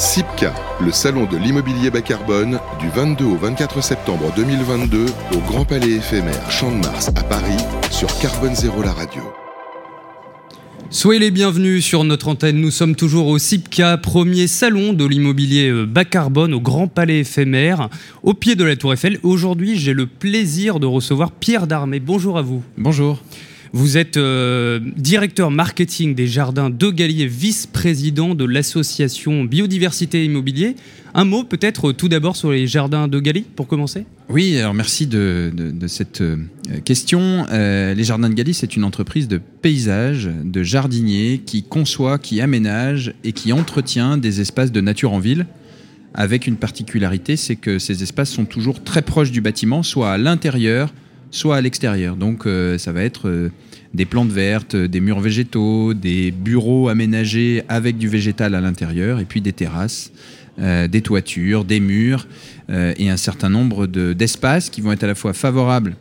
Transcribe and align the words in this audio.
SIPCA, 0.00 0.54
le 0.82 0.92
salon 0.92 1.26
de 1.26 1.36
l'immobilier 1.36 1.90
bas 1.90 2.00
carbone, 2.00 2.58
du 2.80 2.88
22 2.88 3.22
au 3.22 3.36
24 3.36 3.82
septembre 3.82 4.32
2022 4.34 5.04
au 5.04 5.38
Grand 5.46 5.66
Palais 5.66 5.90
éphémère 5.90 6.50
Champ 6.50 6.70
de 6.70 6.76
Mars 6.76 7.10
à 7.16 7.22
Paris 7.22 7.62
sur 7.90 8.08
Carbone 8.18 8.54
Zéro 8.54 8.82
la 8.82 8.92
radio. 8.92 9.20
Soyez 10.88 11.20
les 11.20 11.30
bienvenus 11.30 11.84
sur 11.84 12.02
notre 12.04 12.28
antenne. 12.28 12.62
Nous 12.62 12.70
sommes 12.70 12.96
toujours 12.96 13.26
au 13.26 13.36
SIPCA, 13.36 13.98
premier 13.98 14.46
salon 14.46 14.94
de 14.94 15.04
l'immobilier 15.04 15.68
euh, 15.68 15.84
bas 15.84 16.06
carbone 16.06 16.54
au 16.54 16.60
Grand 16.60 16.88
Palais 16.88 17.18
éphémère, 17.18 17.90
au 18.22 18.32
pied 18.32 18.54
de 18.54 18.64
la 18.64 18.76
Tour 18.76 18.94
Eiffel. 18.94 19.18
Aujourd'hui, 19.22 19.76
j'ai 19.76 19.92
le 19.92 20.06
plaisir 20.06 20.80
de 20.80 20.86
recevoir 20.86 21.30
Pierre 21.30 21.66
Darmé. 21.66 22.00
Bonjour 22.00 22.38
à 22.38 22.42
vous. 22.42 22.62
Bonjour. 22.78 23.20
Vous 23.72 23.96
êtes 23.96 24.16
euh, 24.16 24.80
directeur 24.96 25.52
marketing 25.52 26.16
des 26.16 26.26
jardins 26.26 26.70
de 26.70 26.90
Galier, 26.90 27.26
vice-président 27.26 28.34
de 28.34 28.44
l'association 28.44 29.44
Biodiversité 29.44 30.24
Immobilier. 30.24 30.74
Un 31.14 31.24
mot 31.24 31.44
peut-être 31.44 31.92
tout 31.92 32.08
d'abord 32.08 32.34
sur 32.34 32.50
les 32.50 32.66
jardins 32.66 33.06
de 33.06 33.20
Galie 33.20 33.42
pour 33.42 33.68
commencer? 33.68 34.06
Oui, 34.28 34.58
alors 34.58 34.74
merci 34.74 35.06
de, 35.06 35.52
cette 35.86 36.20
euh, 36.20 36.36
question. 36.84 37.46
Euh, 37.52 37.94
les 37.94 38.02
jardins 38.02 38.28
de 38.28 38.34
Galie, 38.34 38.54
c'est 38.54 38.74
une 38.74 38.82
entreprise 38.82 39.28
de 39.28 39.38
paysage, 39.38 40.28
de 40.44 40.62
jardiniers 40.64 41.40
qui 41.46 41.62
conçoit, 41.62 42.18
qui 42.18 42.40
aménage 42.40 43.14
et 43.22 43.32
qui 43.32 43.52
entretient 43.52 44.16
des 44.16 44.40
espaces 44.40 44.72
de 44.72 44.80
nature 44.80 45.12
en 45.12 45.20
ville 45.20 45.46
avec 46.12 46.48
une 46.48 46.56
particularité, 46.56 47.36
c'est 47.36 47.54
que 47.54 47.78
ces 47.78 48.02
espaces 48.02 48.30
sont 48.30 48.44
toujours 48.44 48.82
très 48.82 49.00
proches 49.00 49.30
du 49.30 49.40
bâtiment, 49.40 49.84
soit 49.84 50.10
à 50.10 50.18
l'intérieur, 50.18 50.92
soit 51.30 51.56
à 51.56 51.60
l'extérieur. 51.60 52.16
Donc 52.16 52.46
euh, 52.46 52.78
ça 52.78 52.92
va 52.92 53.02
être 53.02 53.28
euh, 53.28 53.50
des 53.94 54.04
plantes 54.04 54.30
vertes, 54.30 54.76
des 54.76 55.00
murs 55.00 55.20
végétaux, 55.20 55.94
des 55.94 56.30
bureaux 56.30 56.88
aménagés 56.88 57.62
avec 57.68 57.98
du 57.98 58.08
végétal 58.08 58.54
à 58.54 58.60
l'intérieur, 58.60 59.20
et 59.20 59.24
puis 59.24 59.40
des 59.40 59.52
terrasses, 59.52 60.12
euh, 60.60 60.88
des 60.88 61.02
toitures, 61.02 61.64
des 61.64 61.80
murs, 61.80 62.26
et 62.72 63.10
un 63.10 63.16
certain 63.16 63.48
nombre 63.48 63.88
d'espaces 63.88 64.70
qui 64.70 64.80
vont 64.80 64.92
être 64.92 65.02
à 65.02 65.08
la 65.08 65.16
fois 65.16 65.32
favorables 65.32 65.96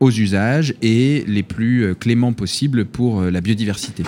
aux 0.00 0.10
usages 0.10 0.74
et 0.82 1.22
les 1.28 1.44
plus 1.44 1.94
cléments 1.94 2.32
possibles 2.32 2.86
pour 2.86 3.22
la 3.22 3.40
biodiversité. 3.40 4.02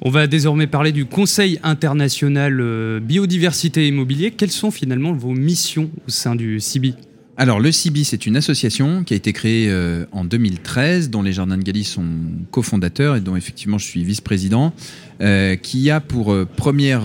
On 0.00 0.10
va 0.10 0.26
désormais 0.26 0.66
parler 0.66 0.90
du 0.90 1.04
Conseil 1.04 1.60
international 1.62 3.00
biodiversité 3.00 3.86
immobilier. 3.86 4.32
Quelles 4.32 4.50
sont 4.50 4.72
finalement 4.72 5.12
vos 5.12 5.32
missions 5.32 5.90
au 6.08 6.10
sein 6.10 6.34
du 6.34 6.58
CIBI 6.58 6.96
alors, 7.38 7.60
le 7.60 7.70
CIBI, 7.70 8.04
c'est 8.04 8.24
une 8.24 8.36
association 8.38 9.04
qui 9.04 9.12
a 9.12 9.16
été 9.16 9.34
créée 9.34 9.68
euh, 9.68 10.06
en 10.10 10.24
2013, 10.24 11.10
dont 11.10 11.20
les 11.20 11.34
Jardins 11.34 11.58
de 11.58 11.62
Galie 11.62 11.84
sont 11.84 12.06
cofondateurs 12.50 13.14
et 13.14 13.20
dont 13.20 13.36
effectivement 13.36 13.76
je 13.76 13.84
suis 13.84 14.04
vice-président, 14.04 14.72
euh, 15.20 15.56
qui 15.56 15.90
a 15.90 16.00
pour 16.00 16.32
euh, 16.32 16.46
première 16.46 17.02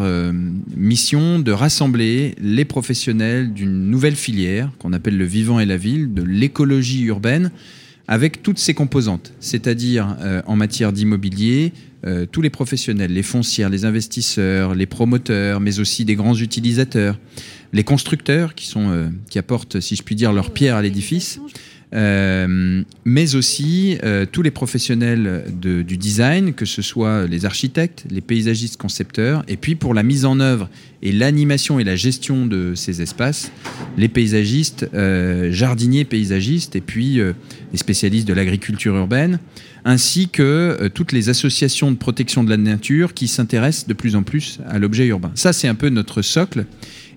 mission 0.73 1.39
de 1.39 1.51
rassembler 1.51 2.35
les 2.39 2.63
professionnels 2.63 3.51
d'une 3.53 3.89
nouvelle 3.89 4.15
filière 4.15 4.71
qu'on 4.79 4.93
appelle 4.93 5.17
le 5.17 5.25
vivant 5.25 5.59
et 5.59 5.65
la 5.65 5.75
ville, 5.75 6.13
de 6.13 6.23
l'écologie 6.23 7.03
urbaine, 7.03 7.51
avec 8.07 8.41
toutes 8.41 8.59
ses 8.59 8.73
composantes, 8.73 9.33
c'est-à-dire 9.41 10.17
en 10.45 10.55
matière 10.55 10.91
d'immobilier, 10.91 11.71
tous 12.31 12.41
les 12.41 12.49
professionnels, 12.49 13.13
les 13.13 13.23
foncières, 13.23 13.69
les 13.69 13.85
investisseurs, 13.85 14.75
les 14.75 14.85
promoteurs, 14.85 15.59
mais 15.59 15.79
aussi 15.79 16.03
des 16.03 16.15
grands 16.15 16.35
utilisateurs 16.35 17.17
les 17.73 17.83
constructeurs 17.83 18.55
qui, 18.55 18.65
sont, 18.65 18.91
euh, 18.91 19.07
qui 19.29 19.39
apportent, 19.39 19.79
si 19.79 19.95
je 19.95 20.03
puis 20.03 20.15
dire, 20.15 20.33
leur 20.33 20.51
pierre 20.51 20.75
à 20.75 20.81
l'édifice, 20.81 21.39
euh, 21.93 22.83
mais 23.03 23.35
aussi 23.35 23.97
euh, 24.03 24.25
tous 24.29 24.41
les 24.41 24.51
professionnels 24.51 25.43
du 25.59 25.97
design, 25.97 26.53
que 26.53 26.65
ce 26.65 26.81
soit 26.81 27.27
les 27.27 27.45
architectes, 27.45 28.05
les 28.09 28.21
paysagistes 28.21 28.77
concepteurs, 28.77 29.43
et 29.49 29.57
puis 29.57 29.75
pour 29.75 29.93
la 29.93 30.03
mise 30.03 30.23
en 30.23 30.39
œuvre 30.39 30.69
et 31.01 31.11
l'animation 31.11 31.79
et 31.79 31.83
la 31.83 31.97
gestion 31.97 32.45
de 32.45 32.75
ces 32.75 33.01
espaces, 33.01 33.51
les 33.97 34.07
paysagistes, 34.07 34.87
jardiniers 35.49 36.05
paysagistes, 36.05 36.77
et 36.77 36.81
puis 36.81 37.15
les 37.15 37.77
spécialistes 37.77 38.27
de 38.27 38.33
l'agriculture 38.33 38.95
urbaine, 38.95 39.39
ainsi 39.83 40.29
que 40.29 40.89
toutes 40.93 41.11
les 41.11 41.27
associations 41.27 41.91
de 41.91 41.97
protection 41.97 42.43
de 42.43 42.51
la 42.51 42.57
nature 42.57 43.13
qui 43.13 43.27
s'intéressent 43.27 43.87
de 43.87 43.93
plus 43.93 44.15
en 44.15 44.23
plus 44.23 44.59
à 44.69 44.79
l'objet 44.79 45.07
urbain. 45.07 45.31
Ça, 45.35 45.51
c'est 45.51 45.67
un 45.67 45.75
peu 45.75 45.89
notre 45.89 46.21
socle. 46.21 46.65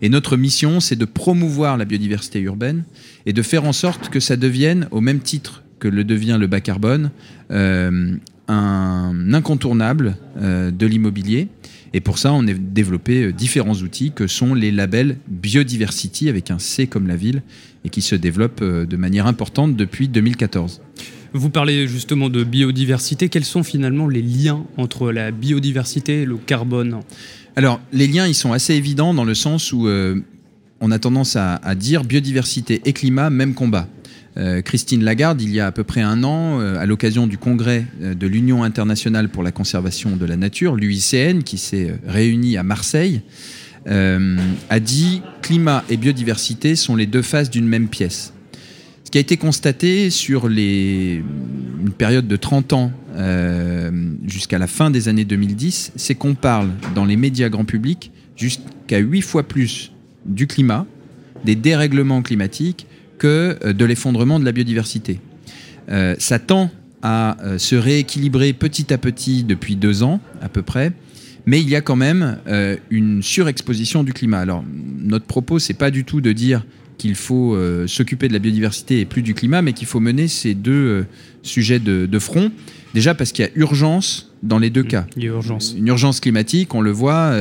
Et 0.03 0.09
notre 0.09 0.37
mission, 0.37 0.81
c'est 0.81 0.97
de 0.97 1.05
promouvoir 1.05 1.77
la 1.77 1.84
biodiversité 1.84 2.41
urbaine 2.41 2.84
et 3.27 3.32
de 3.32 3.43
faire 3.43 3.65
en 3.65 3.72
sorte 3.72 4.09
que 4.09 4.21
ça 4.21 4.37
devienne, 4.37 4.88
au 4.91 5.00
même 5.00 5.21
titre 5.21 5.62
que 5.78 5.88
le 5.88 6.05
devient 6.05 6.37
le 6.41 6.47
bas 6.47 6.60
carbone, 6.60 7.10
euh, 7.50 8.16
un 8.49 9.32
incontournable 9.32 10.16
euh, 10.38 10.71
de 10.71 10.87
l'immobilier. 10.87 11.49
Et 11.93 12.00
pour 12.00 12.19
ça, 12.19 12.32
on 12.32 12.47
a 12.49 12.53
développé 12.53 13.25
euh, 13.25 13.32
différents 13.32 13.75
outils 13.75 14.12
que 14.12 14.27
sont 14.27 14.55
les 14.55 14.71
labels 14.71 15.19
Biodiversity, 15.28 16.28
avec 16.28 16.50
un 16.50 16.59
C 16.59 16.87
comme 16.87 17.06
la 17.06 17.16
ville, 17.16 17.43
et 17.84 17.91
qui 17.91 18.03
se 18.03 18.15
développent 18.15 18.65
de 18.65 18.97
manière 18.97 19.26
importante 19.26 19.76
depuis 19.76 20.09
2014. 20.09 20.81
Vous 21.37 21.50
parlez 21.50 21.88
justement 21.88 22.31
de 22.31 22.44
biodiversité. 22.44 23.28
Quels 23.28 23.44
sont 23.44 23.65
finalement 23.65 24.09
les 24.09 24.22
liens 24.22 24.65
entre 24.76 25.11
la 25.11 25.32
biodiversité 25.32 26.22
et 26.22 26.26
le 26.26 26.37
carbone? 26.37 27.00
Alors, 27.56 27.81
les 27.92 28.09
liens, 28.09 28.26
ils 28.26 28.34
sont 28.34 28.53
assez 28.53 28.75
évidents 28.75 29.15
dans 29.15 29.25
le 29.25 29.34
sens 29.34 29.72
où 29.72 29.87
euh, 29.87 30.20
on 30.81 30.91
a 30.91 30.98
tendance 30.98 31.37
à, 31.37 31.75
dire 31.76 32.03
biodiversité 32.03 32.82
et 32.84 32.92
climat, 32.92 33.31
même 33.31 33.54
combat. 33.54 33.88
Euh, 34.37 34.60
Christine 34.60 35.04
Lagarde, 35.04 35.41
il 35.41 35.53
y 35.54 35.60
a 35.60 35.66
à 35.69 35.72
peu 35.72 35.84
près 35.84 36.00
un 36.00 36.25
an, 36.25 36.60
euh, 36.60 36.76
à 36.81 36.87
l'occasion 36.87 37.28
du 37.28 37.38
congrès 37.38 37.87
de 38.00 38.26
l'Union 38.26 38.64
internationale 38.64 39.28
pour 39.28 39.44
la 39.44 39.53
conservation 39.53 40.16
de 40.16 40.26
la 40.26 40.37
nature, 40.37 40.75
l'UICN, 40.75 41.43
qui 41.44 41.59
s'est 41.59 41.94
réuni 42.06 42.56
à 42.56 42.64
Marseille, 42.64 43.22
a 43.87 44.81
dit 44.81 45.20
climat 45.43 45.84
et 45.91 45.98
biodiversité 45.98 46.75
sont 46.75 46.97
les 46.97 47.04
deux 47.04 47.20
faces 47.20 47.50
d'une 47.50 47.66
même 47.66 47.88
pièce 47.88 48.34
qui 49.14 49.19
a 49.19 49.20
été 49.20 49.36
constaté 49.36 50.10
sur 50.10 50.48
les, 50.48 51.22
une 51.80 51.92
période 51.92 52.26
de 52.26 52.34
30 52.34 52.72
ans 52.72 52.91
euh, 53.14 53.88
jusqu'à 54.26 54.58
la 54.58 54.66
fin 54.66 54.91
des 54.91 55.08
années 55.08 55.25
2010, 55.25 55.92
c'est 55.94 56.16
qu'on 56.16 56.34
parle 56.34 56.70
dans 56.97 57.04
les 57.04 57.14
médias 57.14 57.48
grand 57.48 57.64
public 57.64 58.10
jusqu'à 58.34 58.98
8 58.98 59.20
fois 59.20 59.44
plus 59.44 59.92
du 60.26 60.48
climat, 60.48 60.84
des 61.44 61.54
dérèglements 61.54 62.22
climatiques, 62.22 62.88
que 63.16 63.56
euh, 63.64 63.72
de 63.72 63.84
l'effondrement 63.84 64.41
de 64.41 64.44
la 64.44 64.50
biodiversité. 64.50 65.20
Euh, 65.91 66.16
ça 66.19 66.41
tend 66.41 66.72
à 67.00 67.36
se 67.56 67.76
rééquilibrer 67.76 68.52
petit 68.52 68.92
à 68.92 68.98
petit 68.98 69.44
depuis 69.44 69.76
deux 69.76 70.02
ans 70.02 70.19
à 70.42 70.48
peu 70.48 70.62
près, 70.62 70.91
mais 71.46 71.60
il 71.60 71.69
y 71.69 71.76
a 71.76 71.82
quand 71.82 71.96
même 71.96 72.38
une 72.91 73.22
surexposition 73.22 74.02
du 74.02 74.12
climat. 74.12 74.41
Alors 74.41 74.64
notre 74.98 75.26
propos, 75.26 75.60
c'est 75.60 75.75
pas 75.75 75.92
du 75.92 76.04
tout 76.04 76.20
de 76.20 76.32
dire 76.32 76.64
qu'il 76.99 77.15
faut 77.15 77.55
euh, 77.55 77.87
s'occuper 77.87 78.28
de 78.28 78.32
la 78.32 78.38
biodiversité 78.38 79.00
et 79.00 79.05
plus 79.05 79.22
du 79.22 79.34
climat, 79.34 79.62
mais 79.62 79.72
qu'il 79.72 79.87
faut 79.87 80.00
mener 80.00 80.28
ces 80.28 80.55
deux 80.55 80.72
euh, 80.72 81.06
sujets 81.43 81.78
de, 81.78 82.19
front. 82.19 82.50
Déjà 82.94 83.15
parce 83.15 83.32
qu'il 83.32 83.44
y 83.44 83.49
a 83.49 83.50
urgence 83.56 84.32
dans 84.43 84.59
les 84.59 84.71
deux 84.71 84.82
mmh, 84.82 84.88
cas. 84.88 85.06
Il 85.16 85.25
y 85.25 85.27
a 85.27 85.31
urgence. 85.31 85.75
Une 85.77 85.88
urgence 85.88 86.21
climatique, 86.21 86.75
on 86.75 86.81
le 86.81 86.93
voit, 86.93 87.32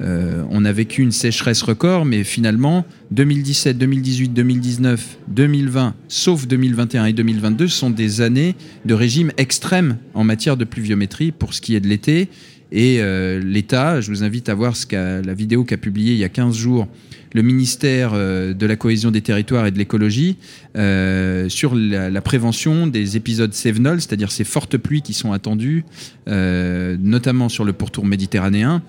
euh, 0.00 0.44
on 0.50 0.64
a 0.64 0.72
vécu 0.72 1.02
une 1.02 1.12
sécheresse 1.12 1.62
record, 1.62 2.04
mais 2.04 2.24
finalement, 2.24 2.84
2017, 3.12 3.78
2018, 3.78 4.28
2019, 4.30 5.18
2020, 5.28 5.94
sauf 6.08 6.46
2021 6.46 7.06
et 7.06 7.12
2022, 7.12 7.68
sont 7.68 7.90
des 7.90 8.20
années 8.20 8.54
de 8.84 8.94
régime 8.94 9.32
extrême 9.36 9.98
en 10.14 10.24
matière 10.24 10.56
de 10.56 10.64
pluviométrie 10.64 11.32
pour 11.32 11.54
ce 11.54 11.60
qui 11.60 11.74
est 11.74 11.80
de 11.80 11.88
l'été. 11.88 12.28
Et 12.70 13.00
l'État, 13.42 14.00
je 14.00 14.10
vous 14.10 14.24
invite 14.24 14.48
à 14.48 14.54
voir 14.54 14.74
la 14.92 15.34
vidéo 15.34 15.64
qu'a 15.64 15.78
publiée 15.78 16.12
il 16.12 16.18
y 16.18 16.24
a 16.24 16.28
15 16.28 16.56
jours 16.56 16.86
le 17.34 17.42
ministère 17.42 18.12
euh, 18.14 18.54
de 18.54 18.66
la 18.66 18.76
cohésion 18.76 19.10
des 19.10 19.20
territoires 19.20 19.66
et 19.66 19.70
de 19.70 19.78
l'écologie 19.78 20.36
euh, 20.76 21.48
sur 21.48 21.74
la, 21.74 22.20
prévention 22.20 22.86
des 22.86 23.16
épisodes 23.16 23.52
sévenols, 23.52 24.00
c'est-à-dire 24.00 24.30
ces 24.30 24.44
fortes 24.44 24.76
pluies 24.76 25.02
qui 25.02 25.14
sont 25.14 25.32
attendues, 25.32 25.84
euh, 26.28 26.96
notamment 27.00 27.48
sur 27.48 27.64
le 27.64 27.72
pourtour 27.72 28.04
méditerranéen 28.04 28.82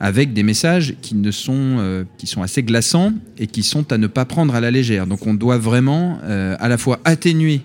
avec 0.00 0.32
des 0.32 0.42
messages 0.42 0.96
qui 1.00 1.14
sont 1.30 2.42
assez 2.42 2.64
glaçants 2.64 3.12
et 3.38 3.46
qui 3.46 3.62
sont 3.62 3.92
à 3.92 3.98
ne 3.98 4.08
pas 4.08 4.24
prendre 4.24 4.52
à 4.56 4.60
la 4.60 4.72
légère. 4.72 5.06
Donc 5.06 5.28
on 5.28 5.34
doit 5.34 5.58
vraiment 5.58 6.18
à 6.24 6.68
la 6.68 6.76
fois 6.76 6.98
atténuer 7.04 7.60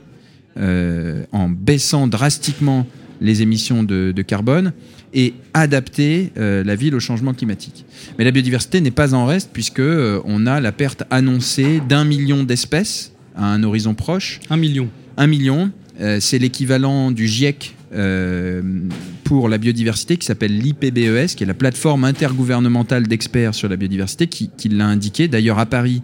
en 0.55 1.49
baissant 1.49 2.05
drastiquement 2.05 2.85
les 3.21 3.41
émissions 3.41 3.81
de, 3.81 4.21
carbone 4.21 4.73
et 5.17 5.33
adapter 5.55 6.31
euh, 6.37 6.63
la 6.63 6.75
ville 6.75 6.93
au 6.93 6.99
changement 6.99 7.33
climatique. 7.33 7.85
Mais 8.17 8.23
la 8.23 8.31
biodiversité 8.31 8.79
n'est 8.81 8.91
pas 8.91 9.15
en 9.15 9.25
reste 9.25 9.49
puisque 9.51 9.79
euh, 9.79 10.21
on 10.25 10.45
a 10.45 10.61
la 10.61 10.71
perte 10.71 11.03
annoncée 11.09 11.81
d'un 11.89 12.05
million 12.05 12.43
d'espèces 12.43 13.11
à 13.35 13.51
un 13.51 13.63
horizon 13.63 13.95
proche. 13.95 14.39
Un 14.51 14.57
million. 14.57 14.89
Un 15.17 15.25
million. 15.25 15.71
Euh, 15.99 16.19
c'est 16.21 16.37
l'équivalent 16.37 17.11
du 17.11 17.27
GIEC 17.27 17.73
pour 19.23 19.49
la 19.49 19.57
biodiversité 19.57 20.17
qui 20.17 20.27
s'appelle 20.27 20.55
l'IPBES, 20.55 21.35
qui 21.35 21.43
est 21.43 21.47
la 21.47 21.55
plateforme 21.55 22.03
intergouvernementale 22.03 23.07
d'experts 23.07 23.55
sur 23.55 23.69
la 23.69 23.75
biodiversité, 23.75 24.27
qui, 24.27 24.51
qui 24.55 24.69
l'a 24.69 24.85
indiqué 24.85 25.27
d'ailleurs 25.27 25.57
à 25.57 25.65
Paris 25.65 26.03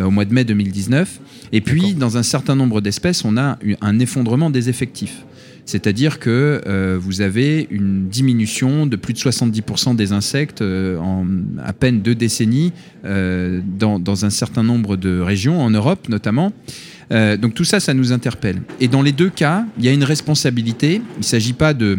au 0.00 0.10
mois 0.10 0.24
de 0.24 0.32
mai 0.32 0.44
2019. 0.44 1.20
Et 1.52 1.60
puis, 1.60 1.94
dans 1.94 2.16
un 2.16 2.22
certain 2.22 2.54
nombre 2.54 2.80
d'espèces, 2.80 3.24
on 3.24 3.36
a 3.36 3.58
un 3.80 3.98
effondrement 3.98 4.48
des 4.48 4.68
effectifs. 4.68 5.24
C'est-à-dire 5.66 6.18
que 6.18 6.60
euh, 6.66 6.98
vous 7.00 7.22
avez 7.22 7.66
une 7.70 8.08
diminution 8.08 8.86
de 8.86 8.96
plus 8.96 9.14
de 9.14 9.18
70% 9.18 9.96
des 9.96 10.12
insectes 10.12 10.60
euh, 10.60 10.98
en 10.98 11.26
à 11.64 11.72
peine 11.72 12.02
deux 12.02 12.14
décennies 12.14 12.72
euh, 13.04 13.60
dans, 13.78 14.24
un 14.24 14.30
certain 14.30 14.62
nombre 14.62 14.96
de 14.96 15.20
régions, 15.20 15.60
en 15.60 15.70
Europe 15.70 16.08
notamment. 16.08 16.52
donc 17.10 17.54
tout 17.54 17.64
ça, 17.64 17.80
ça 17.80 17.94
nous 17.94 18.12
interpelle. 18.12 18.62
Et 18.80 18.88
dans 18.88 19.02
les 19.02 19.12
deux 19.12 19.30
cas, 19.30 19.64
il 19.78 19.84
y 19.84 19.88
a 19.88 19.92
une 19.92 20.04
responsabilité. 20.04 21.00
Il 21.16 21.20
ne 21.20 21.24
s'agit 21.24 21.52
pas 21.52 21.74
de, 21.74 21.98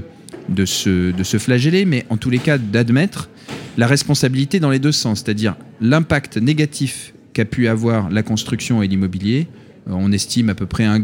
se, 0.66 1.38
flageller, 1.38 1.86
mais 1.86 2.06
en 2.10 2.18
tous 2.18 2.30
les 2.30 2.40
cas 2.40 2.58
d'admettre 2.58 3.30
la 3.78 3.88
responsabilité 3.88 4.60
dans 4.60 4.70
les 4.70 4.80
deux 4.80 4.92
sens, 4.92 5.24
c'est-à-dire 5.24 5.56
l'impact 5.82 6.38
négatif 6.38 7.14
qu'a 7.34 7.46
pu 7.46 7.68
avoir 7.68 8.10
la 8.10 8.24
construction 8.24 8.82
et 8.82 8.88
l'immobilier 8.88 9.48
on 9.88 10.12
estime 10.12 10.50
à 10.50 10.56
peu 10.56 10.66
près 10.66 10.84
un, 10.84 11.00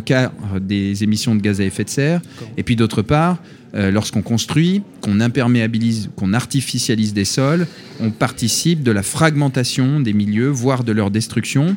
quart 0.00 0.32
des 0.60 1.04
émissions 1.04 1.34
de 1.34 1.40
gaz 1.40 1.60
à 1.60 1.64
effet 1.64 1.84
de 1.84 1.90
serre. 1.90 2.20
Et 2.56 2.62
puis 2.62 2.76
d'autre 2.76 3.02
part, 3.02 3.38
euh, 3.74 3.90
lorsqu'on 3.90 4.22
construit, 4.22 4.82
qu'on 5.02 5.20
imperméabilise, 5.20 6.08
qu'on 6.16 6.32
artificialise 6.32 7.12
des 7.12 7.26
sols, 7.26 7.66
on 8.00 8.10
participe 8.10 8.82
de 8.82 8.90
la 8.90 9.02
fragmentation 9.02 10.00
des 10.00 10.14
milieux, 10.14 10.48
voire 10.48 10.84
de 10.84 10.92
leur 10.92 11.10
destruction. 11.10 11.76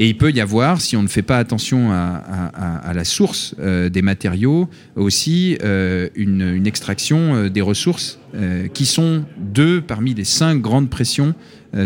Et 0.00 0.08
il 0.08 0.16
peut 0.16 0.32
y 0.32 0.40
avoir, 0.40 0.80
si 0.80 0.96
on 0.96 1.02
ne 1.02 1.08
fait 1.08 1.22
pas 1.22 1.38
attention 1.38 1.92
à, 1.92 2.92
la 2.92 3.04
source 3.04 3.54
euh, 3.60 3.88
des 3.88 4.02
matériaux, 4.02 4.68
aussi 4.96 5.56
une, 6.16 6.66
extraction 6.66 7.48
des 7.48 7.60
ressources 7.60 8.18
qui 8.74 8.84
sont 8.84 9.24
deux 9.38 9.80
parmi 9.80 10.12
les 10.14 10.24
cinq 10.24 10.60
grandes 10.60 10.90
pressions 10.90 11.34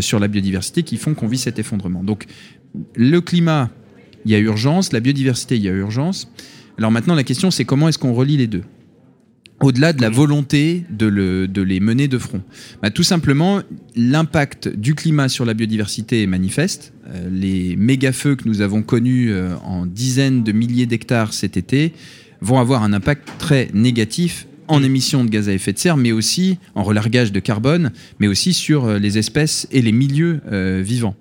sur 0.01 0.19
la 0.19 0.29
biodiversité 0.29 0.83
qui 0.83 0.97
font 0.97 1.15
qu'on 1.15 1.29
vit 1.29 1.39
cet 1.39 1.59
effondrement. 1.59 2.03
Donc 2.03 2.27
le 2.97 3.21
climat 3.21 3.71
il 4.25 4.33
y 4.33 4.35
a 4.35 4.39
urgence, 4.39 4.93
la 4.93 5.01
biodiversité, 5.01 5.57
il 5.57 5.63
y 5.63 5.69
a 5.69 5.73
urgence. 5.73 6.31
Alors 6.79 6.91
maintenant, 6.91 7.15
la 7.15 7.25
question, 7.25 7.51
c'est 7.51 7.65
comment 7.65 7.89
est-ce 7.89 7.99
qu'on 7.99 8.15
relie 8.15 8.37
les 8.37 8.47
deux 8.47 8.63
au-delà 9.63 9.93
de 9.93 10.03
la 10.03 10.11
volonté 10.11 10.85
de, 10.91 11.07
les 11.63 11.81
mener 11.81 12.09
de 12.09 12.19
front 12.19 12.43
bah, 12.83 12.91
Tout 12.91 13.05
simplement, 13.05 13.63
l'impact 13.95 14.69
du 14.69 14.95
climat 14.95 15.29
sur 15.29 15.45
la 15.45 15.55
biodiversité 15.55 16.23
est 16.23 16.27
manifeste. 16.27 16.93
Euh, 17.09 17.29
les 17.31 17.77
méga-feux 17.77 18.35
que 18.35 18.49
nous 18.49 18.61
avons 18.61 18.83
connus 18.83 19.31
euh, 19.31 19.55
en 19.65 19.87
dizaines 19.87 20.43
de 20.43 20.53
milliers 20.53 20.87
d'hectares 20.87 21.33
cet 21.33 21.57
été 21.57 21.93
vont 22.41 22.59
avoir 22.59 22.83
un 22.83 22.93
impact 22.93 23.29
très 23.39 23.71
négatif 23.73 24.49
en 24.73 24.83
émissions 24.83 25.25
de 25.25 25.31
gaz 25.31 25.49
à 25.49 25.53
effet 25.53 25.73
de 25.73 25.79
serre, 25.79 25.97
mais 25.97 26.13
aussi 26.13 26.59
en 26.75 26.83
relargage 26.83 27.33
de 27.33 27.41
carbone, 27.41 27.93
mais 28.19 28.29
aussi 28.29 28.53
sur 28.53 28.85
euh, 28.85 28.99
les 28.99 29.19
espèces 29.19 29.67
et 29.71 29.83
les 29.83 29.93
milieux 29.93 30.41
vivants. 30.83 31.17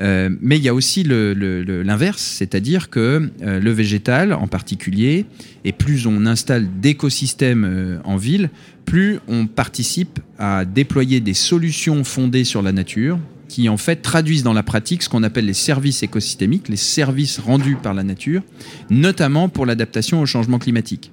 Euh, 0.00 0.30
mais 0.40 0.56
il 0.56 0.62
y 0.62 0.68
a 0.68 0.74
aussi 0.74 1.04
l'inverse, 1.04 2.22
c'est-à-dire 2.22 2.90
que 2.90 3.30
euh, 3.42 3.60
le 3.60 3.70
végétal 3.70 4.32
en 4.32 4.46
particulier, 4.46 5.26
et 5.64 5.72
plus 5.72 6.06
on 6.06 6.26
installe 6.26 6.68
d'écosystèmes 6.80 7.64
euh, 7.64 7.98
en 8.04 8.16
ville, 8.16 8.50
plus 8.86 9.18
on 9.28 9.46
participe 9.46 10.20
à 10.38 10.64
déployer 10.64 11.20
des 11.20 11.34
solutions 11.34 12.02
fondées 12.04 12.44
sur 12.44 12.62
la 12.62 12.72
nature 12.72 13.18
qui 13.48 13.68
en 13.68 13.76
fait 13.76 13.96
traduisent 13.96 14.44
dans 14.44 14.52
la 14.52 14.62
pratique 14.62 15.02
ce 15.02 15.08
qu'on 15.08 15.24
appelle 15.24 15.46
les 15.46 15.54
services 15.54 16.04
écosystémiques, 16.04 16.68
les 16.68 16.76
services 16.76 17.40
rendus 17.40 17.76
par 17.76 17.94
la 17.94 18.04
nature, 18.04 18.42
notamment 18.90 19.48
pour 19.48 19.66
l'adaptation 19.66 20.20
au 20.20 20.26
changement 20.26 20.60
climatique. 20.60 21.10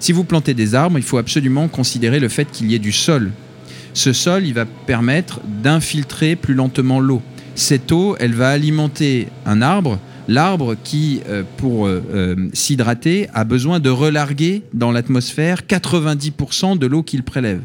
Si 0.00 0.12
vous 0.12 0.24
plantez 0.24 0.54
des 0.54 0.74
arbres, 0.74 0.98
il 0.98 1.04
faut 1.04 1.18
absolument 1.18 1.68
considérer 1.68 2.20
le 2.20 2.28
fait 2.28 2.50
qu'il 2.50 2.70
y 2.70 2.74
ait 2.74 2.78
du 2.78 2.92
sol. 2.92 3.30
Ce 3.94 4.12
sol, 4.12 4.46
il 4.46 4.54
va 4.54 4.64
permettre 4.64 5.40
d'infiltrer 5.62 6.36
plus 6.36 6.54
lentement 6.54 7.00
l'eau 7.00 7.22
cette 7.58 7.90
eau, 7.90 8.16
elle 8.20 8.34
va 8.34 8.50
alimenter 8.50 9.28
un 9.44 9.62
arbre. 9.62 9.98
L'arbre 10.28 10.76
qui, 10.84 11.20
euh, 11.28 11.42
pour 11.56 11.86
euh, 11.86 12.02
euh, 12.14 12.48
s'hydrater, 12.52 13.28
a 13.34 13.44
besoin 13.44 13.80
de 13.80 13.90
relarguer 13.90 14.62
dans 14.74 14.92
l'atmosphère 14.92 15.62
90% 15.68 16.78
de 16.78 16.86
l'eau 16.86 17.02
qu'il 17.02 17.24
prélève. 17.24 17.62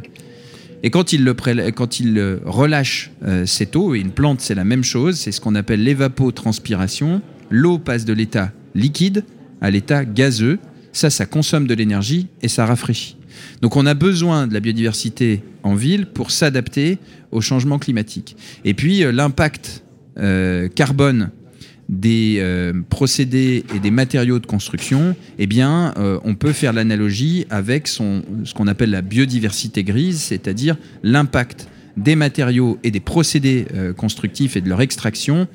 Et 0.81 0.89
quand 0.89 1.13
il, 1.13 1.23
le 1.23 1.33
quand 1.33 1.99
il 2.01 2.39
relâche 2.43 3.11
cette 3.45 3.77
eau, 3.77 3.95
et 3.95 3.99
une 3.99 4.11
plante 4.11 4.41
c'est 4.41 4.53
la 4.53 4.65
même 4.65 4.83
chose, 4.83 5.15
c'est 5.15 5.31
ce 5.31 5.39
qu'on 5.39 5.55
appelle 5.55 5.81
l'évapotranspiration, 5.81 7.21
l'eau 7.49 7.77
passe 7.77 8.03
de 8.03 8.11
l'état 8.11 8.51
liquide 8.75 9.23
à 9.61 9.71
l'état 9.71 10.03
gazeux, 10.03 10.59
ça, 10.93 11.09
ça 11.09 11.25
consomme 11.25 11.67
de 11.67 11.73
l'énergie 11.73 12.27
et 12.41 12.47
ça 12.47 12.65
rafraîchit. 12.65 13.17
Donc 13.61 13.75
on 13.75 13.85
a 13.85 13.93
besoin 13.93 14.47
de 14.47 14.53
la 14.53 14.59
biodiversité 14.59 15.41
en 15.63 15.75
ville 15.75 16.05
pour 16.05 16.31
s'adapter 16.31 16.97
au 17.31 17.41
changement 17.41 17.79
climatique. 17.79 18.37
Et 18.63 18.73
puis 18.73 19.03
l'impact 19.11 19.83
euh, 20.19 20.67
carbone 20.67 21.31
des 21.89 22.37
euh, 22.37 22.71
procédés 22.89 23.65
et 23.75 23.79
des 23.79 23.89
matériaux 23.89 24.37
de 24.37 24.45
construction, 24.45 25.15
eh 25.39 25.47
bien, 25.47 25.93
euh, 25.97 26.19
on 26.23 26.35
peut 26.35 26.53
faire 26.53 26.71
l'analogie 26.71 27.45
avec 27.49 27.87
ce 27.87 28.53
qu'on 28.53 28.67
appelle 28.67 28.91
la 28.91 29.01
biodiversité 29.01 29.83
grise, 29.83 30.21
c'est-à-dire 30.21 30.77
l'impact 31.01 31.67
des 31.97 32.15
matériaux 32.15 32.79
et 32.83 32.91
des 32.91 32.99
procédés 32.99 33.65
constructifs 33.97 34.55
et 34.55 34.61
de 34.61 34.69
leur 34.69 34.81
extraction 34.81 35.47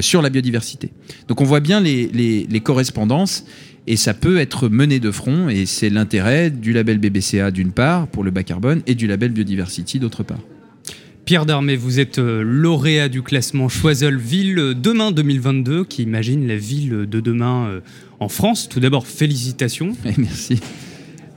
sur 0.00 0.20
la 0.20 0.28
biodiversité. 0.28 0.92
Donc 1.28 1.40
on 1.40 1.44
voit 1.44 1.60
bien 1.60 1.80
les, 1.80 2.60
correspondances 2.62 3.46
et 3.86 3.96
ça 3.96 4.14
peut 4.14 4.38
être 4.38 4.68
mené 4.68 5.00
de 5.00 5.10
front 5.10 5.48
et 5.48 5.66
c'est 5.66 5.90
l'intérêt 5.90 6.50
du 6.50 6.72
label 6.72 6.98
BBCA 6.98 7.50
d'une 7.50 7.72
part 7.72 8.08
pour 8.08 8.24
le 8.24 8.30
bas 8.30 8.42
carbone 8.42 8.82
et 8.86 8.94
du 8.94 9.06
label 9.06 9.32
Biodiversity 9.32 9.98
d'autre 9.98 10.22
part. 10.22 10.40
Pierre 11.24 11.44
Darmé, 11.44 11.74
vous 11.74 11.98
êtes 11.98 12.20
euh, 12.20 12.42
lauréat 12.44 13.08
du 13.08 13.20
classement 13.20 13.68
Choiseul 13.68 14.16
Ville 14.16 14.74
Demain 14.80 15.10
2022, 15.10 15.84
qui 15.84 16.04
imagine 16.04 16.46
la 16.46 16.56
ville 16.56 17.06
de 17.10 17.18
demain 17.18 17.66
euh, 17.66 17.80
en 18.20 18.28
France. 18.28 18.68
Tout 18.68 18.78
d'abord, 18.78 19.08
félicitations. 19.08 19.96
merci. 20.18 20.60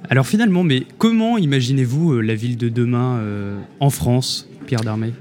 Alors 0.07 0.27
finalement, 0.27 0.63
mais 0.63 0.83
comment 0.99 1.39
imaginez-vous 1.39 2.13
euh, 2.13 2.21
la 2.21 2.35
ville 2.35 2.55
de 2.57 2.69
demain 2.69 3.19
en 3.79 3.89
France? 3.89 4.48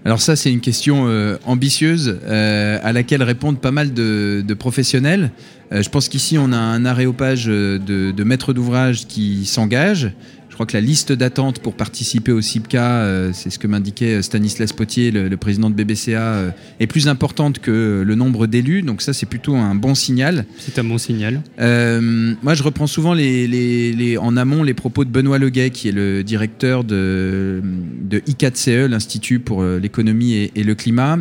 Alors 0.04 0.20
ça, 0.20 0.36
c'est 0.36 0.52
une 0.52 0.60
question 0.60 1.06
ambitieuse 1.44 2.18
à 2.26 2.92
laquelle 2.92 3.22
répondent 3.22 3.60
pas 3.60 3.70
mal 3.70 3.92
de, 3.92 4.54
professionnels. 4.58 5.30
je 5.70 5.88
pense 5.88 6.08
qu'ici, 6.08 6.38
on 6.38 6.52
a 6.52 6.56
un 6.56 6.84
aréopage 6.84 7.46
de, 7.46 7.78
de 7.78 8.24
maîtres 8.24 8.52
d'ouvrage 8.52 9.06
qui 9.06 9.46
s'engagent. 9.46 10.12
Je 10.58 10.64
crois 10.64 10.72
que 10.72 10.76
la 10.76 10.84
liste 10.84 11.12
d'attente 11.12 11.60
pour 11.60 11.74
participer 11.74 12.32
au 12.32 12.40
CIPCA, 12.40 12.82
euh, 12.82 13.30
c'est 13.32 13.48
ce 13.48 13.60
que 13.60 13.68
m'indiquait 13.68 14.22
Stanislas 14.22 14.72
Potier, 14.72 15.12
le, 15.12 15.36
président 15.36 15.70
de 15.70 15.74
BBCA, 15.76 16.20
euh, 16.20 16.50
est 16.80 16.88
plus 16.88 17.06
importante 17.06 17.60
que 17.60 18.02
le 18.04 18.14
nombre 18.16 18.48
d'élus. 18.48 18.82
Donc 18.82 19.00
ça, 19.00 19.12
c'est 19.12 19.26
plutôt 19.26 19.54
un 19.54 19.76
bon 19.76 19.94
signal. 19.94 20.46
C'est 20.58 20.80
un 20.80 20.82
bon 20.82 20.98
signal. 20.98 21.42
Euh, 21.60 22.34
moi, 22.42 22.54
je 22.54 22.64
reprends 22.64 22.88
souvent 22.88 23.14
les, 23.14 24.18
en 24.20 24.36
amont 24.36 24.64
les 24.64 24.74
propos 24.74 25.04
de 25.04 25.10
Benoît 25.10 25.38
Leguet, 25.38 25.70
qui 25.70 25.90
est 25.90 25.92
le 25.92 26.24
directeur 26.24 26.82
de, 26.82 27.62
de 28.02 28.18
I4CE, 28.18 28.86
l'Institut 28.86 29.38
pour 29.38 29.62
l'économie 29.62 30.32
et, 30.32 30.50
et, 30.56 30.64
le 30.64 30.74
climat, 30.74 31.20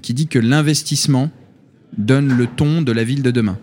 qui 0.00 0.14
dit 0.14 0.26
que 0.26 0.38
l'investissement 0.38 1.30
donne 1.98 2.34
le 2.34 2.46
ton 2.46 2.80
de 2.80 2.92
la 2.92 3.04
ville 3.04 3.20
de 3.20 3.30
demain. 3.30 3.58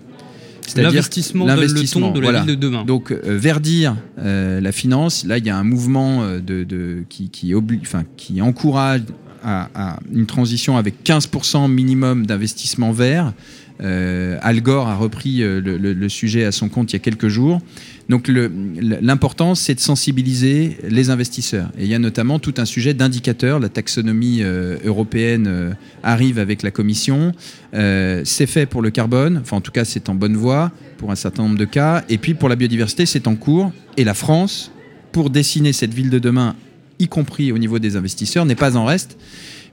L'investissement 0.76 1.46
l'investissement 1.46 2.12
de 2.12 2.20
la 2.20 2.42
ville 2.42 2.56
de 2.56 2.56
demain. 2.56 2.86
Donc 2.86 3.12
euh, 3.12 3.20
verdir 3.24 3.96
euh, 4.20 4.62
la 4.62 4.72
finance, 4.72 5.26
là 5.26 5.38
il 5.38 5.46
y 5.46 5.50
a 5.50 5.58
un 5.58 5.64
mouvement 5.64 6.24
euh, 6.24 6.40
de, 6.40 7.04
qui, 7.10 7.30
qui, 7.30 7.54
enfin, 7.82 8.04
qui 8.18 8.42
encourage 8.42 9.02
à, 9.44 10.00
une 10.14 10.28
transition 10.28 10.78
avec 10.78 11.04
15% 11.04 11.70
minimum 11.70 12.26
d'investissement 12.26 12.92
vert. 12.92 13.34
Al 13.82 14.62
Gore 14.62 14.88
a 14.88 14.96
repris 14.96 15.40
le, 15.40 16.10
sujet 16.10 16.46
à 16.46 16.52
son 16.52 16.70
compte 16.70 16.92
il 16.92 16.96
y 16.96 16.98
a 16.98 17.00
quelques 17.00 17.28
jours. 17.28 17.62
Donc 18.10 18.30
l'important, 18.30 19.56
c'est 19.56 19.76
de 19.76 19.80
sensibiliser 19.80 20.78
les 20.88 21.10
investisseurs. 21.10 21.70
Et 21.78 21.84
il 21.84 21.88
y 21.88 21.96
a 21.96 22.00
notamment 22.00 22.40
tout 22.40 22.54
un 22.58 22.66
sujet 22.66 22.94
d'indicateurs. 22.94 23.60
La 23.60 23.70
taxonomie 23.70 24.40
euh, 24.42 24.78
européenne 24.84 25.48
euh, 25.48 25.72
arrive 26.04 26.38
avec 26.38 26.62
la 26.62 26.72
Commission. 26.72 27.32
Euh, 27.74 28.22
c'est 28.26 28.48
fait 28.48 28.66
pour 28.66 28.82
le 28.82 28.90
carbone, 28.90 29.40
enfin 29.42 29.58
en 29.58 29.62
tout 29.62 29.72
cas 29.72 29.86
c'est 29.86 30.10
en 30.10 30.16
bonne 30.16 30.36
voie 30.36 30.72
pour 30.98 31.12
un 31.12 31.16
certain 31.16 31.44
nombre 31.44 31.58
de 31.58 31.66
cas. 31.66 32.04
Et 32.10 32.18
puis 32.18 32.34
pour 32.34 32.50
la 32.50 32.58
biodiversité, 32.58 33.06
c'est 33.06 33.28
en 33.28 33.36
cours. 33.36 33.72
Et 33.96 34.04
la 34.04 34.14
France, 34.14 34.72
pour 35.14 35.30
dessiner 35.30 35.72
cette 35.72 35.94
ville 35.94 36.10
de 36.10 36.20
demain, 36.20 36.56
y 37.02 37.08
compris 37.08 37.52
au 37.52 37.58
niveau 37.58 37.80
des 37.80 37.96
investisseurs, 37.96 38.46
n'est 38.46 38.56
pas 38.56 38.78
en 38.78 38.86
reste 38.86 39.18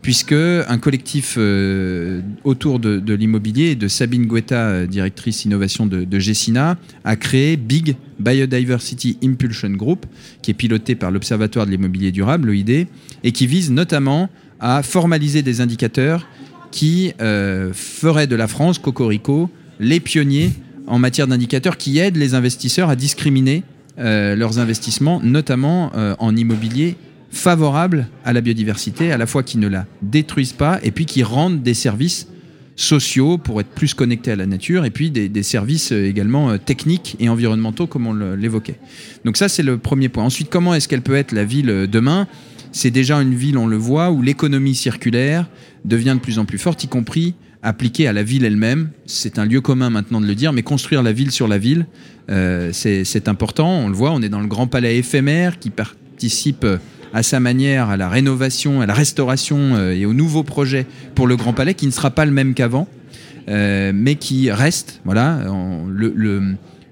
puisque 0.02 0.32
un 0.32 0.78
collectif 0.78 1.34
euh, 1.38 2.20
autour 2.44 2.78
de, 2.78 3.14
l'immobilier 3.14 3.74
de 3.74 3.88
Sabine 3.88 4.26
Guetta, 4.26 4.68
euh, 4.68 4.86
directrice 4.86 5.44
innovation 5.44 5.86
de, 5.86 6.18
Gessina, 6.18 6.78
a 7.04 7.16
créé 7.16 7.56
Big 7.56 7.96
Biodiversity 8.18 9.18
Impulsion 9.22 9.70
Group, 9.70 10.06
qui 10.42 10.50
est 10.50 10.54
piloté 10.54 10.94
par 10.94 11.10
l'Observatoire 11.10 11.66
de 11.66 11.70
l'immobilier 11.70 12.12
durable, 12.12 12.48
l'OID, 12.48 12.86
et 13.24 13.32
qui 13.32 13.46
vise 13.46 13.70
notamment 13.70 14.28
à 14.60 14.82
formaliser 14.82 15.42
des 15.42 15.60
indicateurs 15.60 16.26
qui 16.70 17.12
euh, 17.20 17.72
feraient 17.72 18.26
de 18.26 18.36
la 18.36 18.46
France, 18.46 18.78
Cocorico, 18.78 19.50
les 19.80 20.00
pionniers 20.00 20.50
en 20.86 20.98
matière 20.98 21.26
d'indicateurs 21.26 21.76
qui 21.76 21.98
aident 21.98 22.16
les 22.16 22.34
investisseurs 22.34 22.88
à 22.88 22.96
discriminer 22.96 23.62
leurs 24.00 24.60
investissements, 24.60 25.20
notamment 25.24 25.90
en 26.20 26.36
immobilier 26.36 26.94
favorables 27.30 28.08
à 28.24 28.32
la 28.32 28.40
biodiversité, 28.40 29.12
à 29.12 29.18
la 29.18 29.26
fois 29.26 29.42
qui 29.42 29.58
ne 29.58 29.68
la 29.68 29.86
détruisent 30.02 30.52
pas 30.52 30.78
et 30.82 30.90
puis 30.90 31.06
qui 31.06 31.22
rendent 31.22 31.62
des 31.62 31.74
services 31.74 32.28
sociaux 32.76 33.38
pour 33.38 33.60
être 33.60 33.68
plus 33.68 33.92
connectés 33.92 34.30
à 34.30 34.36
la 34.36 34.46
nature, 34.46 34.84
et 34.84 34.90
puis 34.90 35.10
des, 35.10 35.42
services 35.42 35.90
également 35.90 36.56
techniques 36.58 37.16
et 37.18 37.28
environnementaux, 37.28 37.88
comme 37.88 38.06
on 38.06 38.14
l'évoquait. 38.36 38.78
Donc 39.24 39.36
ça, 39.36 39.48
c'est 39.48 39.64
le 39.64 39.78
premier 39.78 40.08
point. 40.08 40.22
Ensuite, 40.22 40.48
comment 40.48 40.74
est-ce 40.74 40.86
qu'elle 40.86 41.02
peut 41.02 41.16
être 41.16 41.32
la 41.32 41.44
ville 41.44 41.88
demain? 41.90 42.28
C'est 42.70 42.92
déjà 42.92 43.20
une 43.20 43.34
ville, 43.34 43.58
on 43.58 43.66
le 43.66 43.76
voit, 43.76 44.12
où 44.12 44.22
l'économie 44.22 44.76
circulaire 44.76 45.48
devient 45.84 46.14
de 46.14 46.20
plus 46.20 46.38
en 46.38 46.44
plus 46.44 46.58
forte, 46.58 46.84
y 46.84 46.88
compris 46.88 47.34
appliquée 47.62 48.06
à 48.06 48.12
la 48.12 48.22
ville 48.22 48.44
elle-même. 48.44 48.90
C'est 49.06 49.38
un 49.38 49.44
lieu 49.44 49.60
commun 49.60 49.90
maintenant 49.90 50.20
de 50.20 50.26
le 50.26 50.34
dire, 50.34 50.52
mais 50.52 50.62
construire 50.62 51.02
la 51.02 51.12
ville 51.12 51.30
sur 51.30 51.48
la 51.48 51.58
ville, 51.58 51.86
euh, 52.30 52.70
c'est 52.72 53.28
important. 53.28 53.68
On 53.70 53.88
le 53.88 53.94
voit, 53.94 54.12
on 54.12 54.22
est 54.22 54.28
dans 54.28 54.40
le 54.40 54.46
grand 54.46 54.66
palais 54.66 54.98
éphémère 54.98 55.58
qui 55.58 55.70
participe 55.70 56.64
euh, 56.64 56.78
à 57.12 57.22
sa 57.22 57.40
manière 57.40 57.88
à 57.88 57.96
la 57.96 58.08
rénovation, 58.08 58.80
à 58.80 58.86
la 58.86 58.94
restauration 58.94 59.74
euh, 59.74 59.92
et 59.92 60.06
aux 60.06 60.14
nouveaux 60.14 60.42
projets 60.42 60.86
pour 61.14 61.26
le 61.26 61.36
grand 61.36 61.52
palais 61.52 61.74
qui 61.74 61.86
ne 61.86 61.90
sera 61.90 62.10
pas 62.10 62.24
le 62.24 62.32
même 62.32 62.54
qu'avant, 62.54 62.88
mais 63.46 64.16
qui 64.16 64.50
reste. 64.50 65.00
Voilà, 65.06 65.40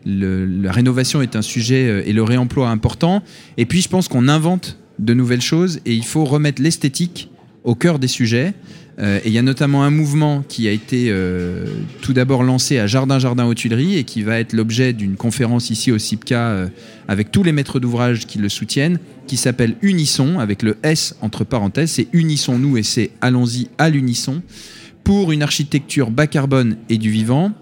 la 0.07 0.73
rénovation 0.73 1.21
est 1.21 1.37
un 1.37 1.43
sujet 1.43 2.09
et 2.09 2.15
le 2.15 2.23
réemploi 2.23 2.71
important. 2.71 3.23
Et 3.59 3.67
puis 3.67 3.83
je 3.83 3.89
pense 3.89 4.09
qu'on 4.09 4.27
invente 4.27 4.79
de 4.99 5.13
nouvelles 5.13 5.43
choses 5.43 5.81
et 5.85 5.93
il 5.93 6.05
faut 6.05 6.25
remettre 6.25 6.63
l'esthétique 6.63 7.31
au 7.67 7.75
cœur 7.75 7.99
des 7.99 8.09
sujets. 8.09 8.55
Euh, 8.99 9.19
et 9.25 9.29
il 9.29 9.33
y 9.35 9.39
a 9.39 9.43
notamment 9.43 9.85
un 9.85 9.91
mouvement 9.91 10.43
qui 10.49 10.67
a 10.69 10.71
été 10.71 11.09
euh, 11.09 11.67
tout 12.01 12.15
d'abord 12.15 12.43
lancé 12.43 12.79
à 12.79 12.87
Jardin 12.87 13.19
Jardin 13.19 13.45
aux 13.45 13.53
Tuileries 13.53 13.99
et 13.99 14.05
qui 14.05 14.23
va 14.23 14.39
être 14.39 14.55
l'objet 14.55 14.95
d'une 14.95 15.17
conférence 15.17 15.69
ici 15.69 15.93
au 15.93 15.99
CIPCA 15.99 16.49
euh, 16.49 16.69
avec 17.07 17.31
tous 17.31 17.43
les 17.43 17.53
maîtres 17.53 17.79
d'ouvrage 17.79 18.27
qui 18.27 18.39
le 18.39 18.49
soutiennent, 18.49 18.99
qui 19.27 19.37
s'appelle 19.37 19.75
Unisson, 19.83 20.39
avec 20.39 20.63
le 20.63 20.79
S 20.83 21.15
entre 21.21 21.45
parenthèses. 21.45 21.91
C'est 21.91 22.09
Unissons-nous 22.15 22.79
et 22.79 22.83
c'est 22.83 23.11
Allons-y 23.21 23.69
à 23.77 23.91
l'unisson 23.91 24.41
pour 25.05 25.31
une 25.31 25.43
architecture 25.43 26.11
bas 26.11 26.27
carbone 26.27 26.79
et 26.89 26.97
du 26.97 27.11
vivant. 27.11 27.53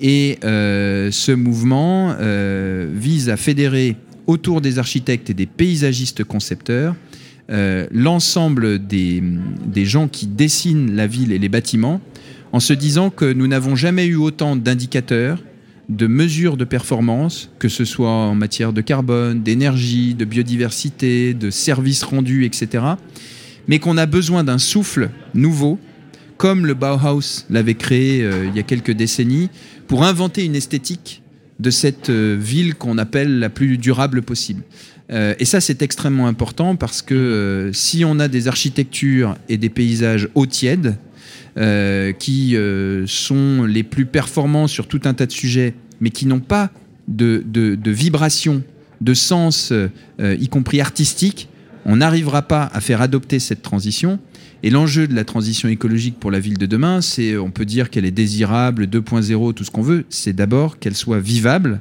Et 0.00 0.38
ce 0.42 1.32
mouvement 1.32 2.14
vise 2.92 3.30
à 3.30 3.36
fédérer 3.36 3.96
autour 4.26 4.60
des 4.60 4.78
architectes 4.78 5.30
et 5.30 5.34
des 5.34 5.46
paysagistes 5.46 6.24
concepteurs 6.24 6.94
euh, 7.50 7.86
l'ensemble 7.90 8.84
des, 8.86 9.22
gens 9.84 10.08
qui 10.08 10.26
dessinent 10.26 10.96
la 10.96 11.06
ville 11.06 11.32
et 11.32 11.38
les 11.38 11.50
bâtiments 11.50 12.00
en 12.52 12.60
se 12.60 12.72
disant 12.72 13.10
que 13.10 13.30
nous 13.30 13.46
n'avons 13.46 13.76
jamais 13.76 14.06
eu 14.06 14.16
autant 14.16 14.56
d'indicateurs, 14.56 15.42
de 15.88 16.06
mesures 16.06 16.56
de 16.56 16.64
performance, 16.64 17.50
que 17.58 17.68
ce 17.68 17.84
soit 17.84 18.08
en 18.08 18.34
matière 18.34 18.72
de 18.72 18.80
carbone, 18.80 19.42
d'énergie, 19.42 20.14
de 20.14 20.24
biodiversité, 20.24 21.34
de 21.34 21.50
services 21.50 22.02
rendus, 22.02 22.46
etc. 22.46 22.84
Mais 23.68 23.78
qu'on 23.78 23.98
a 23.98 24.06
besoin 24.06 24.44
d'un 24.44 24.58
souffle 24.58 25.10
nouveau, 25.34 25.78
comme 26.38 26.64
le 26.64 26.74
Bauhaus 26.74 27.44
l'avait 27.50 27.74
créé 27.74 28.22
euh, 28.22 28.46
il 28.46 28.56
y 28.56 28.60
a 28.60 28.62
quelques 28.62 28.92
décennies, 28.92 29.50
pour 29.86 30.04
inventer 30.04 30.44
une 30.44 30.54
esthétique 30.54 31.22
de 31.60 31.70
cette 31.70 32.10
euh, 32.10 32.36
ville 32.38 32.74
qu'on 32.74 32.98
appelle 32.98 33.38
la 33.38 33.50
plus 33.50 33.78
durable 33.78 34.22
possible. 34.22 34.62
Euh, 35.10 35.34
et 35.38 35.44
ça, 35.44 35.60
c'est 35.60 35.82
extrêmement 35.82 36.26
important 36.26 36.76
parce 36.76 37.02
que 37.02 37.14
euh, 37.14 37.72
si 37.72 38.04
on 38.04 38.18
a 38.18 38.28
des 38.28 38.48
architectures 38.48 39.36
et 39.48 39.56
des 39.56 39.68
paysages 39.68 40.28
eau 40.34 40.46
tiède, 40.46 40.96
euh, 41.56 42.12
qui 42.12 42.56
sont 43.06 43.64
les 43.64 43.84
plus 43.84 44.06
performants 44.06 44.66
sur 44.66 44.88
tout 44.88 45.00
un 45.04 45.14
tas 45.14 45.26
de 45.26 45.32
sujets, 45.32 45.74
mais 46.00 46.10
qui 46.10 46.26
n'ont 46.26 46.40
pas 46.40 46.70
de, 47.06 47.44
de, 47.46 47.90
vibration, 47.90 48.62
de 49.00 49.14
sens, 49.14 49.72
y 50.20 50.48
compris 50.48 50.80
artistique, 50.80 51.48
on 51.84 51.96
n'arrivera 51.96 52.42
pas 52.42 52.68
à 52.72 52.80
faire 52.80 53.00
adopter 53.00 53.38
cette 53.38 53.62
transition. 53.62 54.18
Et 54.64 54.70
l'enjeu 54.70 55.06
de 55.06 55.14
la 55.14 55.24
transition 55.24 55.68
écologique 55.68 56.18
pour 56.18 56.30
la 56.30 56.40
ville 56.40 56.58
de 56.58 56.66
demain, 56.66 57.00
c'est, 57.00 57.36
on 57.36 57.50
peut 57.50 57.66
dire 57.66 57.90
qu'elle 57.90 58.06
est 58.06 58.10
désirable, 58.10 58.86
2.0, 58.86 59.52
tout 59.52 59.64
ce 59.64 59.70
qu'on 59.70 59.82
veut, 59.82 60.06
c'est 60.08 60.32
d'abord 60.32 60.78
qu'elle 60.78 60.96
soit 60.96 61.20
vivable, 61.20 61.80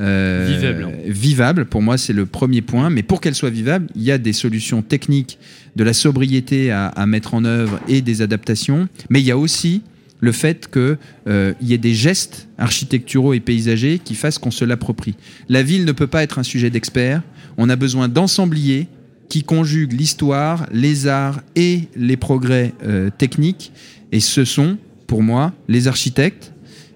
euh, 0.00 0.46
vivable. 0.48 0.88
Vivable, 1.06 1.64
pour 1.66 1.82
moi, 1.82 1.98
c'est 1.98 2.12
le 2.12 2.26
premier 2.26 2.62
point. 2.62 2.90
Mais 2.90 3.02
pour 3.02 3.20
qu'elle 3.20 3.34
soit 3.34 3.50
vivable, 3.50 3.86
il 3.94 4.02
y 4.02 4.10
a 4.10 4.18
des 4.18 4.32
solutions 4.32 4.82
techniques, 4.82 5.38
de 5.76 5.84
la 5.84 5.92
sobriété 5.92 6.72
à, 6.72 7.06
mettre 7.06 7.34
en 7.34 7.44
œuvre 7.44 7.80
et 7.88 8.00
des 8.00 8.22
adaptations. 8.22 8.88
Mais 9.08 9.20
il 9.20 9.26
y 9.26 9.30
a 9.30 9.38
aussi 9.38 9.82
le 10.20 10.32
fait 10.32 10.70
qu'il 10.70 10.98
euh, 11.28 11.54
y 11.62 11.72
ait 11.72 11.78
des 11.78 11.94
gestes 11.94 12.48
architecturaux 12.58 13.32
et 13.32 13.40
paysagers 13.40 14.00
qui 14.02 14.14
fassent 14.14 14.38
qu'on 14.38 14.50
se 14.50 14.64
l'approprie. 14.64 15.14
La 15.48 15.62
ville 15.62 15.84
ne 15.84 15.92
peut 15.92 16.06
pas 16.06 16.22
être 16.22 16.38
un 16.38 16.42
sujet 16.42 16.70
d'expert. 16.70 17.22
On 17.56 17.68
a 17.68 17.76
besoin 17.76 18.08
d'ensembliers 18.08 18.88
qui 19.28 19.44
conjuguent 19.44 19.92
l'histoire, 19.92 20.66
les 20.72 21.06
arts 21.06 21.40
et 21.54 21.82
les 21.96 22.16
progrès 22.16 22.74
euh, 22.84 23.10
techniques. 23.16 23.72
Et 24.12 24.20
ce 24.20 24.44
sont, 24.44 24.76
pour 25.06 25.22
moi, 25.22 25.52
les 25.68 25.88
architectes 25.88 26.52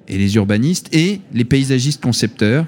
et 0.09 0.19
les 0.19 0.35
urbanistes 0.35 0.89
et 0.93 1.21
les 1.33 1.45
paysagistes 1.45 2.03
concepteurs 2.03 2.67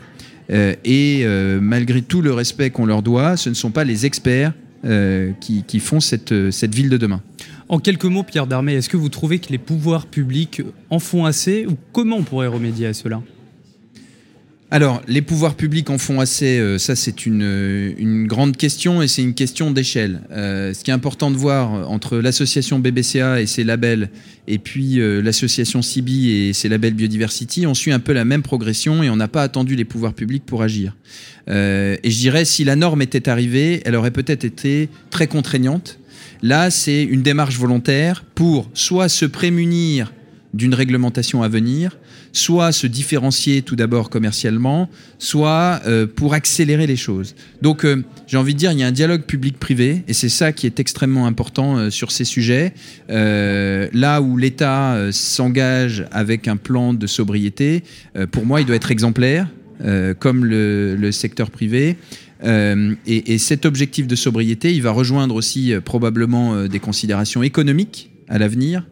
et 0.48 1.22
euh, 1.24 1.60
malgré 1.60 2.02
tout 2.02 2.22
le 2.22 2.32
respect 2.32 2.70
qu'on 2.70 2.86
leur 2.86 3.02
doit, 3.02 3.36
ce 3.36 3.48
ne 3.48 3.54
sont 3.54 3.70
pas 3.70 3.84
les 3.84 4.06
experts 4.06 4.52
euh, 4.84 5.32
qui, 5.40 5.80
font 5.80 6.00
cette, 6.00 6.50
cette 6.50 6.74
ville 6.74 6.88
de 6.88 6.96
demain. 6.96 7.22
En 7.68 7.78
quelques 7.78 8.04
mots, 8.04 8.22
Pierre 8.22 8.46
Darmé, 8.46 8.74
est-ce 8.74 8.88
que 8.88 8.96
vous 8.96 9.08
trouvez 9.08 9.40
que 9.40 9.50
les 9.50 9.58
pouvoirs 9.58 10.06
publics 10.06 10.62
en 10.90 11.00
font 11.00 11.24
assez 11.24 11.66
ou 11.66 11.76
comment 11.92 12.18
on 12.18 12.22
pourrait 12.22 12.46
remédier 12.46 12.86
à 12.86 12.94
cela? 12.94 13.20
Alors, 14.68 15.00
les 15.06 15.22
pouvoirs 15.22 15.54
publics 15.54 15.90
en 15.90 15.98
font 15.98 16.18
assez, 16.18 16.58
euh, 16.58 16.76
ça 16.76 16.96
c'est 16.96 17.24
une, 17.24 17.94
une, 17.98 18.26
grande 18.26 18.56
question 18.56 19.00
et 19.00 19.06
c'est 19.06 19.22
une 19.22 19.34
question 19.34 19.70
d'échelle. 19.70 20.22
Euh, 20.32 20.74
ce 20.74 20.82
qui 20.82 20.90
est 20.90 20.94
important 20.94 21.30
de 21.30 21.36
voir 21.36 21.88
entre 21.88 22.16
l'association 22.16 22.80
BBCA 22.80 23.40
et 23.40 23.46
ses 23.46 23.62
labels 23.62 24.10
et 24.48 24.58
puis 24.58 24.98
euh, 24.98 25.22
l'association 25.22 25.82
CIBI 25.82 26.48
et 26.48 26.52
ses 26.52 26.68
labels 26.68 26.94
Biodiversity, 26.94 27.64
on 27.64 27.74
suit 27.74 27.92
un 27.92 28.00
peu 28.00 28.12
la 28.12 28.24
même 28.24 28.42
progression 28.42 29.04
et 29.04 29.10
on 29.10 29.14
n'a 29.14 29.28
pas 29.28 29.44
attendu 29.44 29.76
les 29.76 29.84
pouvoirs 29.84 30.14
publics 30.14 30.44
pour 30.44 30.64
agir. 30.64 30.96
et 31.48 32.00
je 32.02 32.18
dirais, 32.18 32.44
si 32.44 32.64
la 32.64 32.74
norme 32.74 33.02
était 33.02 33.28
arrivée, 33.28 33.82
elle 33.84 33.94
aurait 33.94 34.10
peut-être 34.10 34.44
été 34.44 34.88
très 35.10 35.28
contraignante. 35.28 36.00
Là, 36.42 36.70
c'est 36.70 37.04
une 37.04 37.22
démarche 37.22 37.56
volontaire 37.56 38.24
pour 38.34 38.68
soit 38.74 39.08
se 39.08 39.26
prémunir 39.26 40.12
d'une 40.56 40.74
réglementation 40.74 41.42
à 41.42 41.48
venir, 41.48 41.98
soit 42.32 42.72
se 42.72 42.86
différencier 42.86 43.62
tout 43.62 43.76
d'abord 43.76 44.10
commercialement, 44.10 44.88
soit 45.18 45.80
euh, 45.86 46.06
pour 46.06 46.34
accélérer 46.34 46.86
les 46.86 46.96
choses. 46.96 47.34
Donc 47.62 47.84
euh, 47.84 48.02
j'ai 48.26 48.38
envie 48.38 48.54
de 48.54 48.58
dire, 48.58 48.72
il 48.72 48.78
y 48.78 48.82
a 48.82 48.86
un 48.86 48.92
dialogue 48.92 49.22
public-privé, 49.22 50.02
et 50.08 50.12
c'est 50.14 50.30
ça 50.30 50.52
qui 50.52 50.66
est 50.66 50.80
extrêmement 50.80 51.26
important 51.26 51.76
euh, 51.76 51.90
sur 51.90 52.10
ces 52.10 52.24
sujets. 52.24 52.72
là 53.08 54.20
où 54.20 54.36
l'État 54.36 55.08
s'engage 55.10 56.06
avec 56.10 56.48
un 56.48 56.56
plan 56.56 56.94
de 56.94 57.06
sobriété, 57.06 57.82
pour 58.30 58.46
moi, 58.46 58.60
il 58.60 58.66
doit 58.66 58.76
être 58.76 58.90
exemplaire, 58.90 59.48
comme 60.18 60.44
le, 60.44 61.10
secteur 61.12 61.50
privé. 61.50 61.96
Et, 62.44 63.34
et, 63.34 63.38
cet 63.38 63.66
objectif 63.66 64.06
de 64.06 64.16
sobriété, 64.16 64.74
il 64.74 64.82
va 64.82 64.90
rejoindre 64.90 65.34
aussi 65.34 65.74
probablement 65.84 66.64
des 66.64 66.80
considérations 66.80 67.42
économiques 67.42 68.10
à 68.28 68.38
l'avenir. 68.38 68.84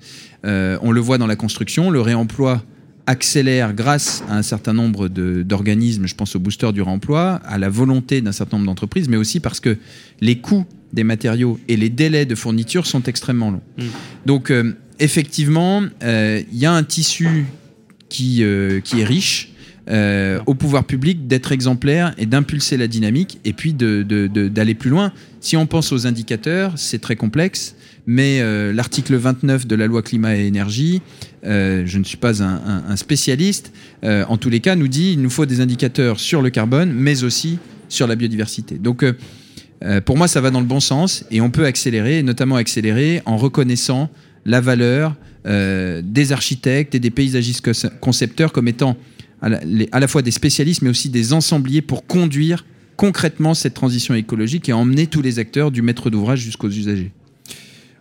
On 0.45 0.93
le 0.93 1.01
voit 1.01 1.19
dans 1.19 1.27
la 1.27 1.37
construction, 1.37 1.91
le 1.91 2.01
réemploi 2.01 2.63
accélère 3.07 3.75
grâce 3.75 4.23
à 4.29 4.37
un 4.37 4.43
certain 4.43 4.73
nombre 4.73 5.09
d'organismes, 5.09 6.07
je 6.07 6.15
pense 6.15 6.37
au 6.37 6.39
booster 6.39 6.73
du 6.73 6.83
réemploi, 6.83 7.41
à 7.45 7.59
la 7.59 7.69
volonté 7.69 8.21
d'un 8.21 8.33
certain 8.33 8.57
nombre 8.57 8.67
d'entreprises, 8.67 9.09
mais 9.09 9.17
aussi 9.17 9.41
parce 9.41 9.61
que 9.61 9.77
les 10.21 10.39
coûts 10.39 10.65
des 10.93 11.05
matériaux 11.05 11.59
et 11.69 11.77
les 11.77 11.91
délais 11.91 12.25
de 12.25 12.35
fourniture 12.35 12.87
sont 12.87 13.03
extrêmement 13.03 13.51
longs. 13.51 13.63
Mm. 13.79 13.83
Donc 14.27 14.51
euh, 14.51 14.75
effectivement, 15.01 15.83
euh, 16.03 16.43
il 16.53 16.59
y 16.59 16.67
a 16.67 16.73
un 16.73 16.85
tissu 16.85 17.47
qui, 18.09 18.43
euh, 18.43 18.81
qui 18.81 19.01
est 19.01 19.05
riche. 19.05 19.51
Au 19.89 20.55
pouvoir 20.55 20.85
public 20.85 21.27
d'être 21.27 21.53
exemplaire 21.53 22.15
et 22.17 22.27
d'impulser 22.27 22.77
la 22.77 22.89
dynamique 22.89 23.39
et 23.45 23.53
puis 23.53 23.75
d'aller 23.75 24.75
plus 24.75 24.91
loin. 24.91 25.13
Si 25.41 25.57
on 25.57 25.67
pense 25.67 25.93
aux 25.93 26.07
indicateurs, 26.07 26.73
c'est 26.77 27.01
très 27.01 27.17
complexe 27.17 27.77
mais 28.07 28.41
euh, 28.41 28.73
l'article 28.73 29.17
29 29.17 29.67
de 29.67 29.75
la 29.77 29.87
loi 29.87 30.03
climat 30.03 30.37
et 30.37 30.47
énergie, 30.47 31.01
euh, 31.45 31.85
je 31.87 31.99
ne 31.99 32.05
suis 32.05 32.17
pas 32.17 32.43
un, 32.43 32.97
spécialiste, 32.97 33.73
euh, 34.05 34.25
en 34.29 34.37
tous 34.37 34.51
les 34.51 34.61
cas 34.61 34.77
nous 34.77 34.89
dit 34.89 35.13
qu'il 35.13 35.23
nous 35.23 35.31
faut 35.31 35.47
des 35.47 35.61
indicateurs 35.61 36.21
sur 36.21 36.43
le 36.43 36.51
carbone, 36.51 36.93
mais 36.93 37.25
aussi 37.25 37.59
sur 37.89 38.07
la 38.07 38.17
biodiversité. 38.17 38.77
Donc 38.77 39.05
pour 40.07 40.17
moi, 40.17 40.29
ça 40.29 40.41
va 40.41 40.51
dans 40.51 40.61
le 40.61 40.67
bon 40.67 40.81
sens 40.81 41.27
et 41.31 41.43
on 41.43 41.51
peut 41.51 41.67
accélérer, 41.67 42.23
notamment 42.23 42.57
accélérer 42.57 43.21
en 43.27 43.37
reconnaissant 43.37 44.09
la 44.47 44.63
valeur 44.63 45.15
des 45.45 46.33
architectes 46.33 46.95
et 46.95 47.01
des 47.01 47.11
paysagistes 47.11 47.91
concepteurs 48.01 48.51
comme 48.53 48.67
étant 48.67 48.97
à 49.45 49.51
la, 49.51 49.61
à 49.93 50.01
la 50.01 50.09
fois 50.09 50.23
des 50.23 50.31
spécialistes, 50.31 50.81
mais 50.81 50.89
aussi 50.89 51.11
des 51.11 51.35
ensembliers 51.35 51.83
pour 51.83 52.07
conduire 52.07 52.65
concrètement 52.97 53.53
cette 53.53 53.75
transition 53.75 54.15
écologique 54.15 54.71
et 54.71 54.73
emmener 54.73 55.07
tous 55.07 55.21
les 55.21 55.39
acteurs 55.39 55.71
du 55.71 55.83
maître 55.83 56.09
d'ouvrage 56.09 56.41
jusqu'aux 56.41 56.71
usagers. 56.71 57.13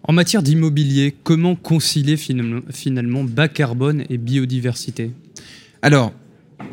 En 0.04 0.14
matière 0.14 0.42
d'immobilier, 0.42 1.14
comment 1.24 1.56
concilier 1.56 2.16
finalement, 2.16 3.24
bas 3.26 3.50
carbone 3.50 4.06
et 4.10 4.18
biodiversité? 4.18 5.12
Alors, 5.82 6.14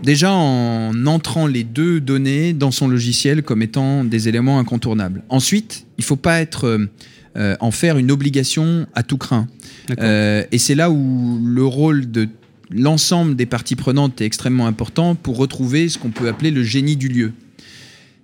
déjà 0.04 0.32
en 0.32 1.06
entrant 1.06 1.48
les 1.48 1.64
deux 1.64 2.00
données 2.00 2.52
dans 2.52 2.70
son 2.70 2.86
logiciel 2.86 3.42
comme 3.42 3.62
étant 3.62 4.04
des 4.04 4.28
éléments 4.28 4.60
incontournables. 4.60 5.24
Ensuite, 5.30 5.86
il 5.98 6.02
ne 6.02 6.06
faut 6.06 6.16
pas 6.16 6.40
être 6.40 6.88
en 7.36 7.70
faire 7.72 7.98
une 7.98 8.12
obligation 8.12 8.86
à 8.94 9.02
tout 9.02 9.18
craint. 9.18 9.48
et 9.98 10.58
c'est 10.58 10.76
là 10.76 10.90
où 10.92 11.40
le 11.44 11.64
rôle 11.64 12.10
de 12.10 12.28
l'ensemble 12.70 13.36
des 13.36 13.46
parties 13.46 13.76
prenantes 13.76 14.20
est 14.20 14.24
extrêmement 14.24 14.66
important 14.66 15.14
pour 15.14 15.36
retrouver 15.36 15.88
ce 15.88 15.98
qu'on 15.98 16.10
peut 16.10 16.28
appeler 16.28 16.50
le 16.50 16.62
génie 16.62 16.96
du 16.96 17.08
lieu. 17.08 17.32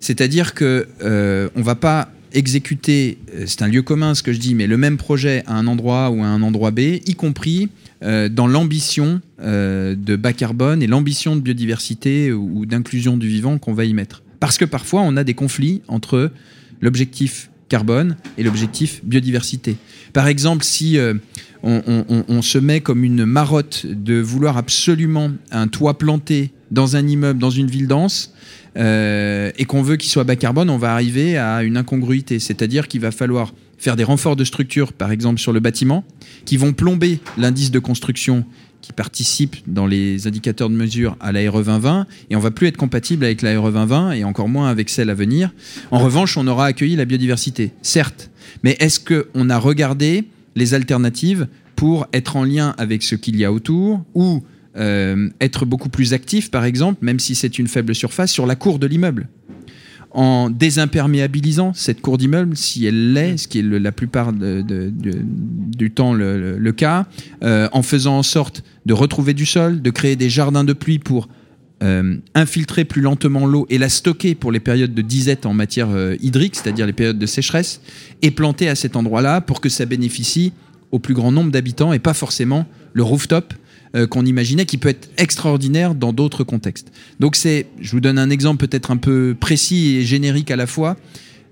C'est-à-dire 0.01 0.55
que 0.55 0.87
euh, 1.03 1.49
on 1.57 1.63
va 1.63 1.75
pas 1.75 2.11
exécuter, 2.33 3.19
euh, 3.35 3.45
c'est 3.47 3.63
un 3.63 3.69
lieu 3.69 3.83
commun 3.83 4.15
ce 4.15 4.23
que 4.23 4.33
je 4.33 4.39
dis, 4.39 4.55
mais 4.55 4.67
le 4.67 4.77
même 4.77 4.97
projet 4.97 5.43
à 5.47 5.55
un 5.55 5.67
endroit 5.67 6.11
ou 6.11 6.23
à 6.23 6.27
un 6.27 6.43
endroit 6.43 6.71
B, 6.71 6.81
y 7.07 7.15
compris 7.15 7.71
euh, 8.03 8.29
dans 8.29 8.47
l'ambition 8.47 9.21
de 9.39 10.17
bas 10.17 10.33
carbone 10.33 10.83
et 10.83 10.87
l'ambition 10.87 11.37
de 11.37 11.41
biodiversité 11.41 12.33
ou 12.33 12.65
d'inclusion 12.65 13.17
du 13.17 13.29
vivant 13.29 13.59
qu'on 13.59 13.75
va 13.75 13.85
y 13.85 13.93
mettre. 13.93 14.23
Parce 14.41 14.57
que 14.57 14.65
parfois 14.65 15.03
on 15.03 15.17
a 15.17 15.25
des 15.25 15.35
conflits 15.35 15.83
entre 15.89 16.31
l'objectif 16.81 17.51
carbone 17.69 18.17
et 18.39 18.43
l'objectif 18.43 19.05
biodiversité. 19.05 19.77
Par 20.13 20.29
exemple, 20.29 20.65
si 20.65 20.99
on, 21.63 22.43
se 22.43 22.59
met 22.59 22.81
comme 22.81 23.05
une 23.05 23.25
marotte 23.25 23.87
de 23.87 24.21
vouloir 24.21 24.57
absolument 24.57 25.33
un 25.51 25.69
toit 25.69 25.99
planté 25.99 26.53
dans 26.71 26.97
un 26.97 27.07
immeuble, 27.07 27.39
dans 27.39 27.51
une 27.51 27.67
ville 27.67 27.89
dense, 27.89 28.33
euh, 28.77 29.51
et 29.57 29.65
qu'on 29.65 29.83
veut 29.83 29.97
qu'il 29.97 30.11
soit 30.11 30.25
bas 30.25 30.37
carbone, 30.37 30.69
on 30.69 30.77
va 30.77 30.93
arriver 30.93 31.39
à 31.39 31.63
une 31.63 31.77
incongruité. 31.77 32.39
C'est-à-dire 32.39 32.89
qu'il 32.89 33.01
va 33.01 33.11
falloir 33.11 33.55
faire 33.79 33.97
des 33.97 34.05
renforts 34.05 34.37
de 34.37 34.45
structure, 34.45 34.93
par 34.93 35.11
exemple 35.11 35.41
sur 35.41 35.53
le 35.53 35.61
bâtiment, 35.61 36.05
qui 36.45 36.57
vont 36.57 36.73
plomber 36.73 37.21
l'indice 37.39 37.71
de 37.71 37.79
construction 37.79 38.45
qui 38.87 38.93
participe 38.93 39.57
dans 39.67 39.85
les 39.85 40.29
indicateurs 40.29 40.71
de 40.71 40.77
mesure 40.77 41.17
à 41.19 41.33
l'ARE 41.33 41.55
2020 41.55 42.07
et 42.31 42.37
on 42.37 42.39
va 42.39 42.53
plus 42.53 42.69
être 42.69 42.77
compatible 42.77 43.25
avec 43.25 43.43
l'ARE 43.43 43.65
2020 43.65 44.13
et 44.13 44.23
encore 44.23 44.49
moins 44.49 44.69
avec 44.69 44.91
celle 44.91 45.11
à 45.11 45.15
venir. 45.15 45.53
En 45.91 45.99
revanche, 45.99 46.37
on 46.37 46.47
aura 46.47 46.67
accueilli 46.67 46.95
la 46.95 47.05
biodiversité, 47.05 47.73
certes, 47.83 48.31
mais 48.63 48.77
est-ce 48.79 49.01
qu'on 49.01 49.51
a 49.51 49.59
regardé 49.59 50.29
les 50.55 50.73
alternatives 50.75 51.49
pour 51.75 52.07
être 52.13 52.37
en 52.37 52.45
lien 52.45 52.77
avec 52.79 53.03
ce 53.03 53.17
qu'il 53.17 53.35
y 53.35 53.45
a 53.45 53.51
autour 53.51 54.05
ou 54.15 54.45
euh, 54.77 55.31
être 55.41 55.67
beaucoup 55.67 55.89
plus 55.89 56.13
actif, 56.13 56.53
par 56.53 56.65
exemple, 56.65 57.05
même 57.05 57.19
si 57.19 57.35
c'est 57.35 57.59
une 57.59 57.67
faible 57.67 57.93
surface, 57.93 58.31
sur 58.31 58.47
la 58.47 58.55
cour 58.55 58.79
de 58.79 58.87
l'immeuble? 58.87 59.27
En 60.13 60.49
désimperméabilisant 60.49 61.75
cette 61.75 62.01
cour 62.01 62.17
d'immeuble, 62.17 62.57
si 62.57 62.87
elle 62.87 63.13
l'est, 63.13 63.37
ce 63.37 63.49
qui 63.49 63.59
est 63.59 63.63
la 63.63 63.93
plupart 63.93 64.33
du 64.33 65.91
temps 65.91 66.15
le, 66.15 66.71
cas, 66.73 67.07
euh, 67.43 67.69
en 67.73 67.83
faisant 67.83 68.19
en 68.19 68.23
sorte 68.23 68.65
de 68.87 68.95
retrouver 68.95 69.35
du 69.35 69.45
sol, 69.45 69.83
de 69.83 69.91
créer 69.91 70.17
des 70.17 70.31
jardins 70.31 70.65
de 70.65 70.73
pluie 70.73 70.99
pour 70.99 71.29
euh, 71.83 72.17
infiltrer 72.35 72.87
plus 72.87 73.03
lentement 73.03 73.45
l'eau 73.47 73.67
et 73.69 73.77
la 73.77 73.91
stocker 73.91 74.35
pour 74.35 74.53
les 74.53 74.61
périodes 74.61 74.95
de 74.95 75.03
disette 75.03 75.45
en 75.45 75.53
matière 75.53 75.89
hydrique, 76.23 76.57
c'est-à-dire 76.57 76.87
les 76.87 76.95
périodes 76.95 77.19
de 77.19 77.27
sécheresse, 77.27 77.83
et 78.23 78.31
planter 78.31 78.69
à 78.69 78.75
cet 78.75 78.97
endroit-là 78.97 79.43
pour 79.43 79.61
que 79.61 79.69
ça 79.69 79.85
bénéficie 79.85 80.53
au 80.93 80.99
plus 80.99 81.15
grand 81.15 81.33
nombre 81.33 81.51
d'habitants 81.51 81.93
et 81.93 81.99
pas 81.99 82.15
forcément 82.15 82.67
le 82.95 83.03
rooftop 83.03 83.53
euh, 83.97 84.07
qu'on 84.07 84.27
imaginait 84.27 84.67
qui 84.67 84.77
peut 84.77 84.91
être 84.91 85.09
extraordinaire 85.17 85.95
dans 85.95 86.13
d'autres 86.13 86.45
contextes. 86.45 86.93
Donc 87.19 87.35
c'est, 87.35 87.67
je 87.81 87.93
vous 87.93 88.01
donne 88.01 88.19
un 88.19 88.31
exemple 88.31 88.67
peut-être 88.67 88.91
un 88.91 88.97
peu 88.97 89.35
précis 89.39 89.97
et 89.97 90.03
générique 90.03 90.51
à 90.51 90.57
la 90.57 90.67
fois, 90.67 90.97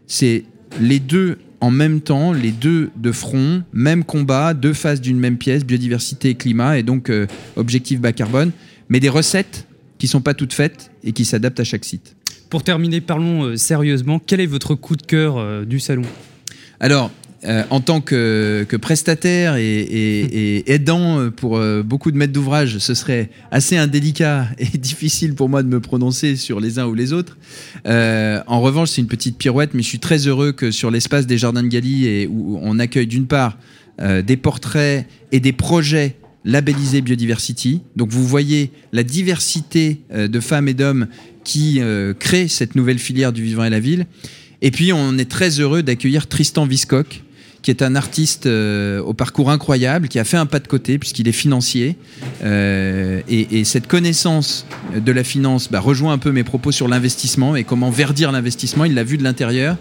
c'est 0.07 0.45
les 0.81 1.01
deux 1.01 1.39
en 1.61 1.71
même 1.71 2.03
temps, 2.03 2.33
les 2.33 2.51
deux 2.51 2.91
de 2.97 3.13
front, 3.13 3.63
même 3.73 4.05
combat, 4.05 4.53
deux 4.53 4.75
faces 4.75 5.01
d'une 5.01 5.19
même 5.19 5.39
pièce, 5.39 5.65
biodiversité 5.65 6.31
et 6.31 6.35
climat, 6.35 6.79
et 6.79 6.83
donc 6.83 7.09
euh, 7.09 7.27
objectif 7.57 8.01
bas 8.01 8.13
carbone, 8.13 8.51
mais 8.91 9.01
des 9.01 9.09
recettes 9.09 9.67
qui 9.97 10.07
sont 10.07 10.21
pas 10.21 10.35
toutes 10.35 10.53
faites 10.53 10.91
et 11.03 11.13
qui 11.13 11.25
s'adaptent 11.25 11.61
à 11.61 11.65
chaque 11.65 11.87
site. 11.87 12.15
Pour 12.51 12.63
terminer, 12.63 13.01
parlons 13.01 13.45
euh, 13.45 13.57
sérieusement. 13.57 14.21
Quel 14.25 14.41
est 14.41 14.47
votre 14.47 14.75
coup 14.75 14.97
de 14.97 15.03
cœur 15.03 15.65
du 15.65 15.81
salon? 15.81 16.03
Alors, 16.79 17.11
euh, 17.47 17.63
en 17.71 17.81
tant 17.81 18.01
que, 18.01 18.67
prestataire 18.81 19.57
et, 19.57 20.65
aidant 20.67 21.31
pour 21.31 21.57
euh, 21.57 21.83
beaucoup 21.83 22.11
de 22.11 22.17
maîtres 22.17 22.33
d'ouvrage, 22.33 22.79
ce 22.79 22.95
serait 22.95 23.31
assez 23.51 23.77
indélicat 23.77 24.49
et 24.59 24.79
difficile 24.79 25.35
pour 25.35 25.49
moi 25.49 25.63
de 25.63 25.69
me 25.69 25.81
prononcer 25.81 26.37
sur 26.37 26.61
les 26.61 26.79
uns 26.79 26.87
ou 26.87 26.95
les 26.95 27.13
autres. 27.13 27.37
Euh, 27.87 28.41
en 28.47 28.61
revanche, 28.61 28.91
c'est 28.91 29.01
une 29.01 29.09
petite 29.09 29.37
pirouette, 29.37 29.75
mais 29.75 29.83
je 29.83 29.89
suis 29.89 29.99
très 29.99 30.27
heureux 30.27 30.53
que 30.53 30.71
sur 30.71 30.91
l'espace 30.91 31.27
des 31.27 31.39
Jardins 31.39 31.63
de 31.63 31.69
Galie, 31.69 32.27
où 32.27 32.59
on 32.63 32.79
accueille 32.79 33.07
d'une 33.07 33.27
part 33.27 33.59
des 33.99 34.37
portraits 34.37 35.07
et 35.31 35.39
des 35.39 35.53
projets 35.53 36.17
labellisés 36.45 37.01
Biodiversity. 37.01 37.83
Donc 37.95 38.11
vous 38.11 38.27
voyez 38.27 38.73
la 38.93 39.05
diversité 39.05 40.01
de 40.13 40.41
femmes 40.41 40.67
et 40.67 40.75
d'hommes 40.75 41.07
qui 41.45 41.81
créent 42.19 42.49
cette 42.49 42.75
nouvelle 42.75 42.99
filière 42.99 43.33
du 43.33 43.45
vivant 43.45 43.65
et 43.65 43.71
la 43.71 43.79
ville. 43.79 44.07
Et 44.63 44.71
puis 44.71 44.93
on 44.93 45.19
est 45.19 45.31
très 45.31 45.61
heureux 45.61 45.83
d'accueillir 45.83 46.27
Tristan 46.27 46.67
Viscock, 46.67 47.23
qui 47.65 47.71
est 47.71 47.83
un 47.83 47.97
artiste 47.97 48.45
euh, 48.45 49.01
au 49.01 49.15
parcours 49.15 49.51
incroyable, 49.51 50.09
qui 50.09 50.19
a 50.19 50.25
fait 50.25 50.37
un 50.37 50.45
pas 50.45 50.61
de 50.61 50.69
côté 50.69 50.99
puisqu'il 50.99 51.27
est 51.29 51.33
financier. 51.33 51.97
Euh, 52.45 53.23
et, 53.27 53.65
cette 53.65 53.87
connaissance 53.87 54.67
de 54.95 55.11
la 55.11 55.25
finance 55.25 55.71
bah, 55.71 55.81
rejoint 55.81 56.13
un 56.13 56.19
peu 56.19 56.31
mes 56.31 56.45
propos 56.45 56.73
sur 56.73 56.89
l'investissement 56.89 57.57
et 57.57 57.65
comment 57.65 57.89
verdir 57.89 58.33
l'investissement. 58.33 58.85
Il 58.85 58.93
l'a 58.95 59.03
vu 59.03 59.17
de 59.17 59.25
l'intérieur. 59.25 59.79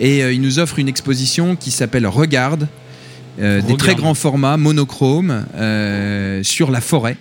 Et 0.00 0.24
euh, 0.24 0.32
il 0.32 0.40
nous 0.40 0.58
offre 0.58 0.80
une 0.80 0.88
exposition 0.88 1.54
qui 1.54 1.70
s'appelle 1.70 2.06
Regarde, 2.08 2.66
des 3.38 3.76
très 3.78 3.94
grands 3.94 4.14
formats, 4.14 4.56
monochrome, 4.56 5.46
sur 6.42 6.70
la 6.70 6.80
forêt. 6.80 7.16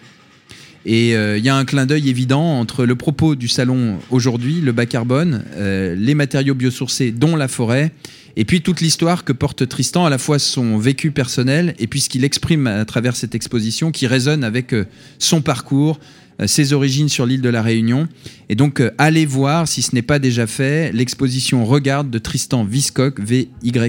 Et 0.85 1.11
il 1.11 1.43
y 1.43 1.49
a 1.49 1.55
un 1.55 1.65
clin 1.65 1.85
d'œil 1.85 2.09
évident 2.09 2.59
entre 2.59 2.85
le 2.85 2.95
propos 2.95 3.35
du 3.35 3.47
salon 3.47 3.99
aujourd'hui, 4.09 4.61
le 4.61 4.71
bas 4.71 4.87
carbone, 4.87 5.43
les 5.55 6.15
matériaux 6.15 6.55
biosourcés, 6.55 7.11
dont 7.11 7.35
la 7.35 7.47
forêt, 7.47 7.91
et 8.35 8.45
puis 8.45 8.61
toute 8.61 8.81
l'histoire 8.81 9.23
que 9.23 9.33
porte 9.33 9.67
Tristan, 9.67 10.05
à 10.05 10.09
la 10.09 10.17
fois 10.17 10.39
son 10.39 10.77
vécu 10.77 11.11
personnel 11.11 11.75
et 11.79 11.87
puis 11.87 12.01
ce 12.01 12.09
qu'il 12.09 12.23
exprime 12.23 12.67
à 12.67 12.85
travers 12.85 13.15
cette 13.15 13.35
exposition 13.35 13.91
qui 13.91 14.07
résonne 14.07 14.43
avec 14.43 14.73
euh, 14.73 14.85
son 15.19 15.41
parcours, 15.41 15.99
euh, 16.39 16.47
ses 16.47 16.73
origines 16.73 17.09
sur 17.09 17.25
l'île 17.25 17.41
de 17.41 17.49
la 17.49 17.61
Réunion. 17.61 18.07
Et 18.49 18.55
donc 18.55 18.79
euh, 18.79 18.91
allez 18.97 19.25
voir, 19.25 19.67
si 19.67 19.81
ce 19.81 19.93
n'est 19.93 20.01
pas 20.01 20.19
déjà 20.19 20.47
fait, 20.47 20.93
l'exposition 20.93 21.65
Regarde 21.65 22.09
de 22.09 22.19
Tristan 22.19 22.63
Viscock, 22.63 23.19
V-Y-S-K-O-C, 23.19 23.87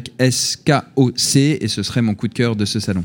et 1.61 1.69
ce 1.69 1.83
serait 1.83 2.03
mon 2.03 2.15
coup 2.15 2.29
de 2.29 2.35
cœur 2.35 2.57
de 2.57 2.65
ce 2.65 2.81
salon. 2.81 3.05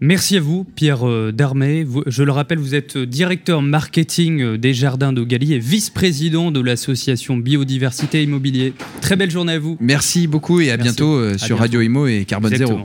Merci 0.00 0.36
à 0.36 0.40
vous, 0.40 0.64
Pierre 0.64 1.06
euh, 1.08 1.32
Darmé. 1.32 1.86
Je 2.06 2.22
le 2.22 2.32
rappelle, 2.32 2.58
vous 2.58 2.74
êtes 2.74 2.98
directeur 2.98 3.62
marketing 3.62 4.42
euh, 4.42 4.58
des 4.58 4.74
Jardins 4.74 5.12
de 5.12 5.24
et 5.24 5.58
vice-président 5.58 6.50
de 6.50 6.60
l'association 6.60 7.36
Biodiversité 7.36 8.22
Immobilier. 8.22 8.74
Très 9.00 9.16
belle 9.16 9.30
journée 9.30 9.54
à 9.54 9.58
vous. 9.58 9.76
Merci 9.80 10.26
beaucoup 10.26 10.60
et 10.60 10.70
à 10.70 10.76
bientôt 10.76 11.14
euh, 11.14 11.38
sur 11.38 11.58
Radio 11.58 11.80
Imo 11.80 12.06
et 12.06 12.24
Carbone 12.24 12.54
Zéro. 12.54 12.80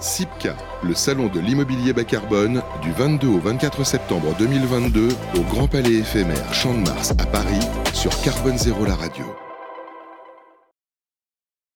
SIPCA, 0.00 0.56
le 0.82 0.94
salon 0.94 1.28
de 1.28 1.38
l'immobilier 1.38 1.92
bas 1.92 2.04
carbone, 2.04 2.62
du 2.82 2.90
22 2.90 3.28
au 3.28 3.38
24 3.38 3.84
septembre 3.84 4.34
2022 4.38 5.08
au 5.36 5.42
Grand 5.54 5.68
Palais 5.68 5.98
éphémère 5.98 6.52
Champ 6.52 6.74
de 6.74 6.80
Mars 6.80 7.12
à 7.18 7.26
Paris 7.26 7.60
sur 7.94 8.10
Carbone 8.22 8.58
Zéro 8.58 8.84
la 8.84 8.96
radio. 8.96 9.24